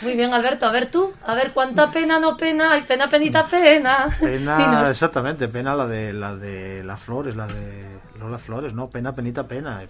[0.02, 0.66] Muy bien, Alberto.
[0.68, 4.08] A ver tú, a ver cuánta pena, no pena, ay, pena, penita, pena.
[4.20, 7.86] Pena, exactamente, pena la de la de las flores, la de
[8.20, 8.90] Lola Flores, ¿no?
[8.90, 9.82] Pena, penita, pena.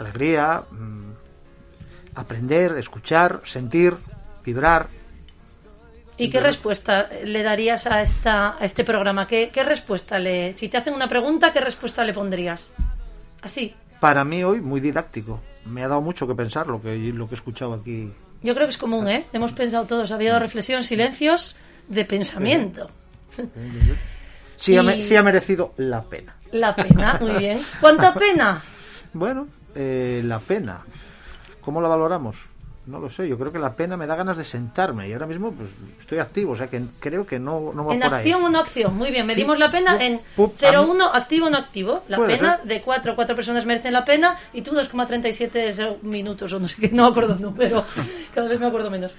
[0.00, 1.10] Alegría, mm,
[2.14, 3.94] aprender, escuchar, sentir,
[4.44, 4.88] vibrar.
[6.16, 9.26] ¿Y qué respuesta le darías a, esta, a este programa?
[9.26, 10.52] ¿Qué, ¿Qué respuesta le...
[10.54, 12.72] Si te hacen una pregunta, ¿qué respuesta le pondrías?
[13.42, 13.74] Así.
[14.00, 15.40] Para mí hoy muy didáctico.
[15.66, 18.10] Me ha dado mucho que pensar lo que lo que he escuchado aquí.
[18.42, 19.26] Yo creo que es común, ¿eh?
[19.32, 20.10] Hemos pensado todos.
[20.10, 21.56] Ha habido reflexión, silencios
[21.88, 22.88] de pensamiento.
[24.56, 26.36] Sí, Y- sí ha merecido la pena.
[26.52, 27.60] La pena, muy bien.
[27.80, 28.62] ¿Cuánta pena?
[29.12, 30.80] Bueno, eh, la pena.
[31.60, 32.36] ¿Cómo la valoramos?
[32.86, 33.28] No lo sé.
[33.28, 35.68] Yo creo que la pena me da ganas de sentarme y ahora mismo pues
[36.00, 38.18] estoy activo, o sea que creo que no, no va ¿En por ahí.
[38.20, 38.96] acción o no acción?
[38.96, 39.60] Muy bien, medimos Sí.
[39.60, 42.02] la pena Pup, en pup, 0,1 activo o no activo.
[42.08, 42.66] La pena ser.
[42.66, 46.76] de 4, 4 personas merecen la pena y tú 2,37 se- minutos o no sé
[46.80, 47.84] qué, no me acuerdo el número,
[48.34, 49.12] cada vez me acuerdo menos.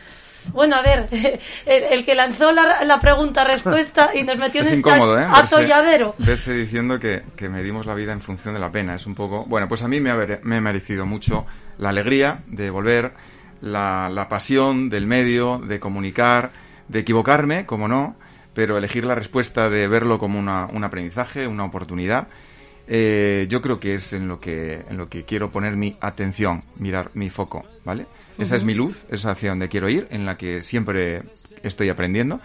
[0.54, 1.08] Bueno, a ver,
[1.66, 5.26] el, el que lanzó la, la pregunta-respuesta y nos metió en Es este incómodo, ¿eh?
[5.30, 6.16] atolladero.
[6.18, 8.96] verse diciendo que, que medimos la vida en función de la pena.
[8.96, 9.46] Es un poco.
[9.46, 11.46] Bueno, pues a mí me ha, me ha merecido mucho
[11.78, 13.14] la alegría de volver,
[13.62, 16.52] la, la pasión del medio, de comunicar,
[16.88, 18.16] de equivocarme, como no,
[18.54, 22.28] pero elegir la respuesta de verlo como una- un aprendizaje, una oportunidad.
[22.88, 26.64] Eh, yo creo que es en lo que, en lo que quiero poner mi atención,
[26.78, 28.06] mirar mi foco, ¿vale?
[28.38, 31.24] Esa es mi luz, es hacia donde quiero ir, en la que siempre
[31.64, 32.40] estoy aprendiendo.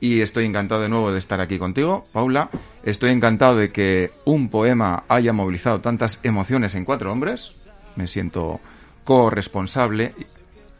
[0.00, 2.50] Y estoy encantado de nuevo de estar aquí contigo, Paula.
[2.82, 7.66] Estoy encantado de que un poema haya movilizado tantas emociones en cuatro hombres.
[7.96, 8.60] Me siento
[9.04, 10.14] corresponsable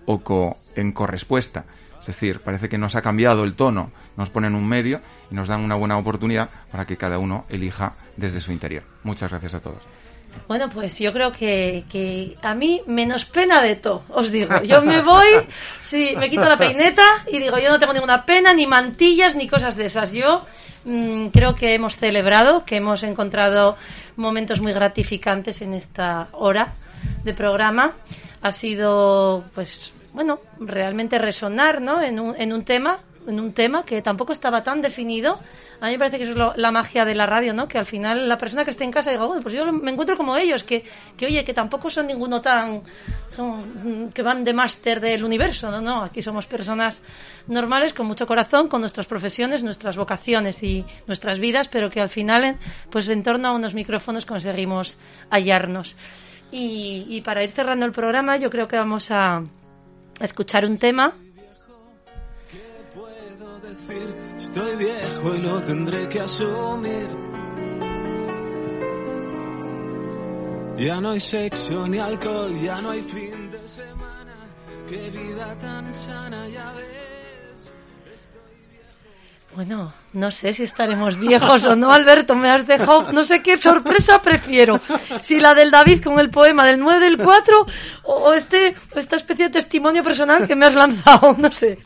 [0.07, 1.67] o co en correspuesta.
[2.01, 5.49] Es decir, parece que nos ha cambiado el tono, nos ponen un medio y nos
[5.49, 8.85] dan una buena oportunidad para que cada uno elija desde su interior.
[9.03, 9.83] Muchas gracias a todos.
[10.51, 14.61] Bueno, pues yo creo que, que a mí menos pena de todo, os digo.
[14.63, 15.29] Yo me voy,
[15.79, 19.47] sí, me quito la peineta y digo, yo no tengo ninguna pena, ni mantillas, ni
[19.47, 20.13] cosas de esas.
[20.13, 20.45] Yo
[20.85, 23.77] mm, creo que hemos celebrado, que hemos encontrado
[24.17, 26.75] momentos muy gratificantes en esta hora
[27.23, 27.95] de programa.
[28.43, 32.03] Ha sido, pues, bueno, realmente resonar, ¿no?
[32.03, 32.99] En un, en un tema,
[33.31, 35.41] en un tema que tampoco estaba tan definido.
[35.81, 37.67] A mí me parece que eso es la magia de la radio, ¿no?
[37.67, 40.17] Que al final la persona que esté en casa diga, bueno, pues yo me encuentro
[40.17, 40.85] como ellos, que,
[41.17, 42.83] que oye, que tampoco son ninguno tan,
[43.39, 45.81] mm, que van de máster del universo, ¿no?
[45.81, 47.03] No, aquí somos personas
[47.47, 52.11] normales, con mucho corazón, con nuestras profesiones, nuestras vocaciones y nuestras vidas, pero que al
[52.11, 52.59] final,
[52.91, 54.99] pues en torno a unos micrófonos conseguimos
[55.31, 55.97] hallarnos.
[56.53, 59.43] Y, para ir cerrando el programa, yo creo que vamos a,
[60.21, 61.15] escuchar un tema
[64.37, 67.09] Estoy viejo y lo tendré que asumir.
[70.79, 74.35] Ya no hay sexo ni alcohol, ya no hay fin de semana.
[74.89, 77.00] Qué vida tan sana, ya ves.
[79.55, 83.59] Bueno, no sé si estaremos viejos o no, Alberto, me has dejado, no sé qué
[83.59, 84.81] sorpresa prefiero,
[85.23, 87.67] si la del David con el poema del 9 del 4
[88.05, 91.79] o, o este, esta especie de testimonio personal que me has lanzado, no sé.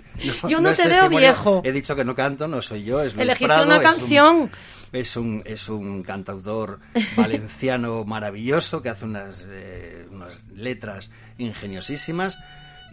[0.46, 1.62] Yo no, te veo viejo.
[1.64, 3.00] He dicho que no canto, no soy yo.
[3.02, 4.50] Es Luis Elegiste Prado, una es un- canción.
[4.92, 6.78] Es un, es un cantautor
[7.16, 12.38] valenciano maravilloso que hace unas, eh, unas letras ingeniosísimas.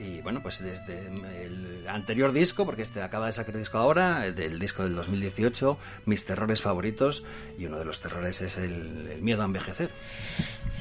[0.02, 4.58] Y bueno, pues desde el anterior disco, porque este acaba de sacar disco ahora, el
[4.58, 7.24] disco del 2018, mis terrores favoritos,
[7.60, 9.92] y uno de los terrores es el, el miedo a envejecer.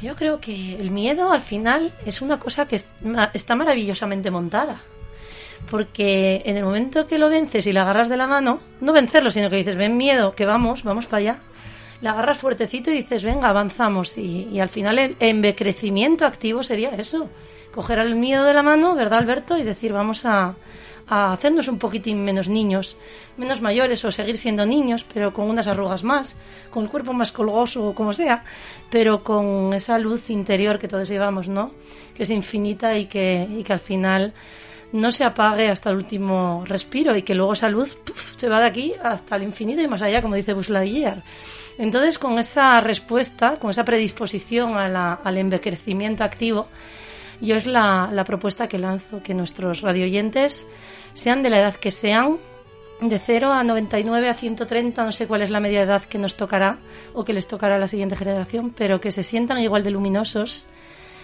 [0.00, 4.80] Yo creo que el miedo al final es una cosa que está maravillosamente montada.
[5.70, 9.30] Porque en el momento que lo vences y le agarras de la mano, no vencerlo,
[9.30, 11.38] sino que dices, ven miedo, que vamos, vamos para allá.
[12.00, 14.16] Le agarras fuertecito y dices, venga, avanzamos.
[14.16, 17.28] Y, y al final el envecrecimiento activo sería eso.
[17.74, 19.56] Coger el miedo de la mano, ¿verdad, Alberto?
[19.56, 20.54] Y decir, vamos a,
[21.10, 22.96] a hacernos un poquitín menos niños,
[23.36, 26.36] menos mayores o seguir siendo niños, pero con unas arrugas más,
[26.70, 28.44] con el cuerpo más colgoso o como sea,
[28.90, 31.72] pero con esa luz interior que todos llevamos, ¿no?
[32.14, 34.32] Que es infinita y que, y que al final
[34.92, 37.98] no se apague hasta el último respiro y que luego esa luz
[38.36, 40.70] se va de aquí hasta el infinito y más allá, como dice Buzz.
[41.78, 46.68] Entonces, con esa respuesta, con esa predisposición al envejecimiento activo,
[47.40, 50.68] yo es la, la propuesta que lanzo, que nuestros radioyentes,
[51.14, 52.38] sean de la edad que sean,
[53.00, 56.36] de 0 a 99 a 130, no sé cuál es la media edad que nos
[56.36, 56.78] tocará
[57.14, 60.66] o que les tocará a la siguiente generación, pero que se sientan igual de luminosos,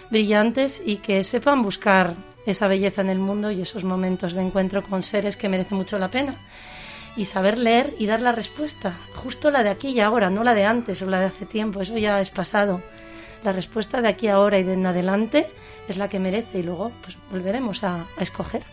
[0.09, 2.15] brillantes y que sepan buscar
[2.45, 5.99] esa belleza en el mundo y esos momentos de encuentro con seres que merecen mucho
[5.99, 6.35] la pena.
[7.15, 10.53] Y saber leer y dar la respuesta, justo la de aquí y ahora, no la
[10.53, 12.81] de antes o la de hace tiempo, eso ya es pasado.
[13.43, 15.47] La respuesta de aquí ahora y de en adelante
[15.87, 18.63] es la que merece y luego pues volveremos a, escoger.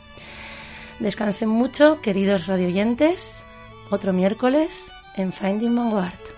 [0.99, 3.47] Descansen mucho, queridos radioyentes.
[3.91, 6.34] Otro miércoles en Finding Vanguard.